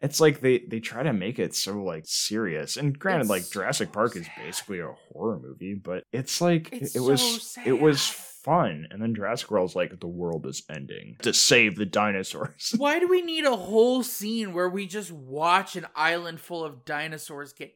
It's 0.02 0.20
like 0.20 0.40
they 0.40 0.60
they 0.60 0.80
try 0.80 1.02
to 1.02 1.12
make 1.12 1.38
it 1.38 1.54
so 1.54 1.82
like 1.82 2.04
serious. 2.06 2.76
And 2.76 2.98
granted, 2.98 3.22
It's 3.22 3.30
like 3.30 3.50
Jurassic 3.50 3.88
so 3.88 3.92
Park 3.92 4.16
is 4.16 4.26
basically 4.36 4.80
a 4.80 4.94
horror 5.12 5.38
movie, 5.38 5.74
but 5.74 6.04
it's 6.12 6.40
like 6.40 6.70
It's 6.72 6.94
it, 6.94 6.98
it 6.98 7.02
was 7.02 7.42
so 7.42 7.62
it 7.64 7.80
was 7.80 8.06
fun. 8.06 8.88
And 8.90 9.02
then 9.02 9.14
Jurassic 9.14 9.50
World's 9.50 9.76
like 9.76 9.98
the 10.00 10.06
world 10.06 10.46
is 10.46 10.62
ending 10.70 11.16
to 11.22 11.32
save 11.34 11.76
the 11.76 11.86
dinosaurs. 11.86 12.74
Why 12.76 12.98
do 12.98 13.08
we 13.08 13.22
need 13.22 13.44
a 13.44 13.56
whole 13.56 14.02
scene 14.02 14.54
where 14.54 14.68
we 14.68 14.86
just 14.86 15.12
watch 15.12 15.76
an 15.76 15.86
island 15.94 16.40
full 16.40 16.64
of 16.64 16.84
dinosaurs 16.84 17.52
get 17.52 17.74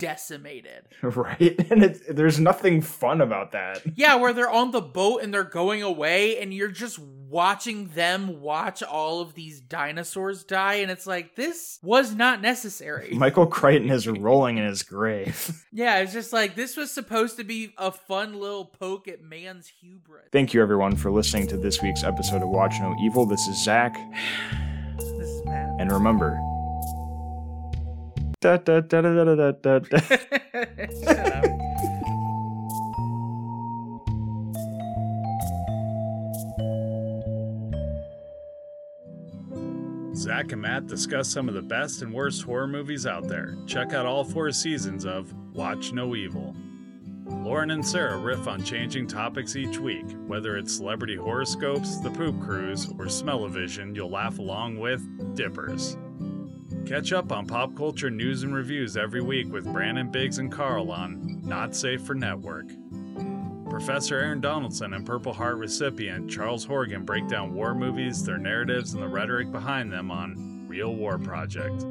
decimated? 0.00 0.88
right? 1.02 1.56
And 1.70 1.84
it, 1.84 2.16
there's 2.16 2.40
nothing 2.40 2.80
fun 2.82 3.20
about 3.20 3.52
that. 3.52 3.82
Yeah, 3.94 4.16
where 4.16 4.32
they're 4.32 4.50
on 4.50 4.72
the 4.72 4.80
boat 4.80 5.22
and 5.22 5.32
they're 5.32 5.44
going 5.44 5.82
away, 5.82 6.40
and 6.40 6.52
you're 6.52 6.68
just 6.68 6.98
watching 6.98 7.86
them 7.88 8.40
watch 8.40 8.82
all 8.82 9.20
of 9.20 9.34
these 9.34 9.60
dinosaurs 9.60 10.42
die, 10.42 10.74
and 10.74 10.90
it's 10.90 11.06
like, 11.06 11.36
this 11.36 11.78
was 11.82 12.12
not 12.12 12.40
necessary. 12.42 13.10
Michael 13.14 13.46
Crichton 13.46 13.88
is 13.90 14.08
rolling 14.08 14.58
in 14.58 14.64
his 14.66 14.82
grave. 14.82 15.64
yeah, 15.72 15.98
it's 15.98 16.12
just 16.12 16.32
like, 16.32 16.56
this 16.56 16.76
was 16.76 16.90
supposed 16.90 17.36
to 17.36 17.44
be 17.44 17.72
a 17.78 17.92
fun 17.92 18.34
little 18.34 18.64
poke 18.64 19.06
at 19.06 19.22
man's 19.22 19.68
hubris. 19.80 20.26
Thank 20.32 20.52
you, 20.54 20.60
everyone, 20.60 20.96
for 20.96 21.12
listening 21.12 21.46
to 21.48 21.56
this 21.56 21.80
week's 21.82 22.02
episode 22.02 22.42
of 22.42 22.48
Watch 22.48 22.74
No 22.80 22.96
Evil. 23.04 23.26
This 23.26 23.46
is 23.46 23.62
Zach, 23.64 23.94
This 24.96 25.28
is 25.28 25.44
Matt. 25.46 25.76
and 25.78 25.92
remember. 25.92 26.49
Da, 28.40 28.56
da, 28.56 28.80
da, 28.80 29.02
da, 29.02 29.12
da, 29.12 29.34
da, 29.34 29.52
da, 29.52 29.78
da. 29.80 29.98
Shut 30.00 31.32
up. 31.32 31.44
Zach 40.16 40.52
and 40.52 40.62
Matt 40.62 40.86
discuss 40.86 41.30
some 41.30 41.48
of 41.50 41.54
the 41.54 41.60
best 41.60 42.00
and 42.00 42.14
worst 42.14 42.42
horror 42.42 42.66
movies 42.66 43.06
out 43.06 43.28
there. 43.28 43.56
Check 43.66 43.92
out 43.92 44.06
all 44.06 44.24
four 44.24 44.50
seasons 44.52 45.04
of 45.04 45.34
Watch 45.54 45.92
No 45.92 46.16
Evil. 46.16 46.56
Lauren 47.26 47.72
and 47.72 47.86
Sarah 47.86 48.16
riff 48.16 48.48
on 48.48 48.64
changing 48.64 49.06
topics 49.06 49.54
each 49.54 49.78
week, 49.78 50.06
whether 50.26 50.56
it's 50.56 50.74
celebrity 50.74 51.16
horoscopes, 51.16 52.00
the 52.00 52.10
poop 52.10 52.40
cruise, 52.40 52.90
or 52.98 53.10
smell-o-vision, 53.10 53.94
you'll 53.94 54.10
laugh 54.10 54.38
along 54.38 54.78
with 54.78 55.02
Dippers. 55.36 55.98
Catch 56.90 57.12
up 57.12 57.30
on 57.30 57.46
pop 57.46 57.76
culture 57.76 58.10
news 58.10 58.42
and 58.42 58.52
reviews 58.52 58.96
every 58.96 59.22
week 59.22 59.52
with 59.52 59.72
Brandon 59.72 60.10
Biggs 60.10 60.38
and 60.38 60.50
Carl 60.50 60.90
on 60.90 61.40
Not 61.44 61.76
Safe 61.76 62.02
for 62.02 62.16
Network. 62.16 62.66
Professor 63.70 64.18
Aaron 64.18 64.40
Donaldson 64.40 64.94
and 64.94 65.06
Purple 65.06 65.32
Heart 65.32 65.58
recipient 65.58 66.28
Charles 66.28 66.64
Horgan 66.64 67.04
break 67.04 67.28
down 67.28 67.54
war 67.54 67.76
movies, 67.76 68.24
their 68.24 68.38
narratives, 68.38 68.94
and 68.94 69.02
the 69.04 69.06
rhetoric 69.06 69.52
behind 69.52 69.92
them 69.92 70.10
on 70.10 70.66
Real 70.66 70.92
War 70.92 71.16
Project. 71.16 71.86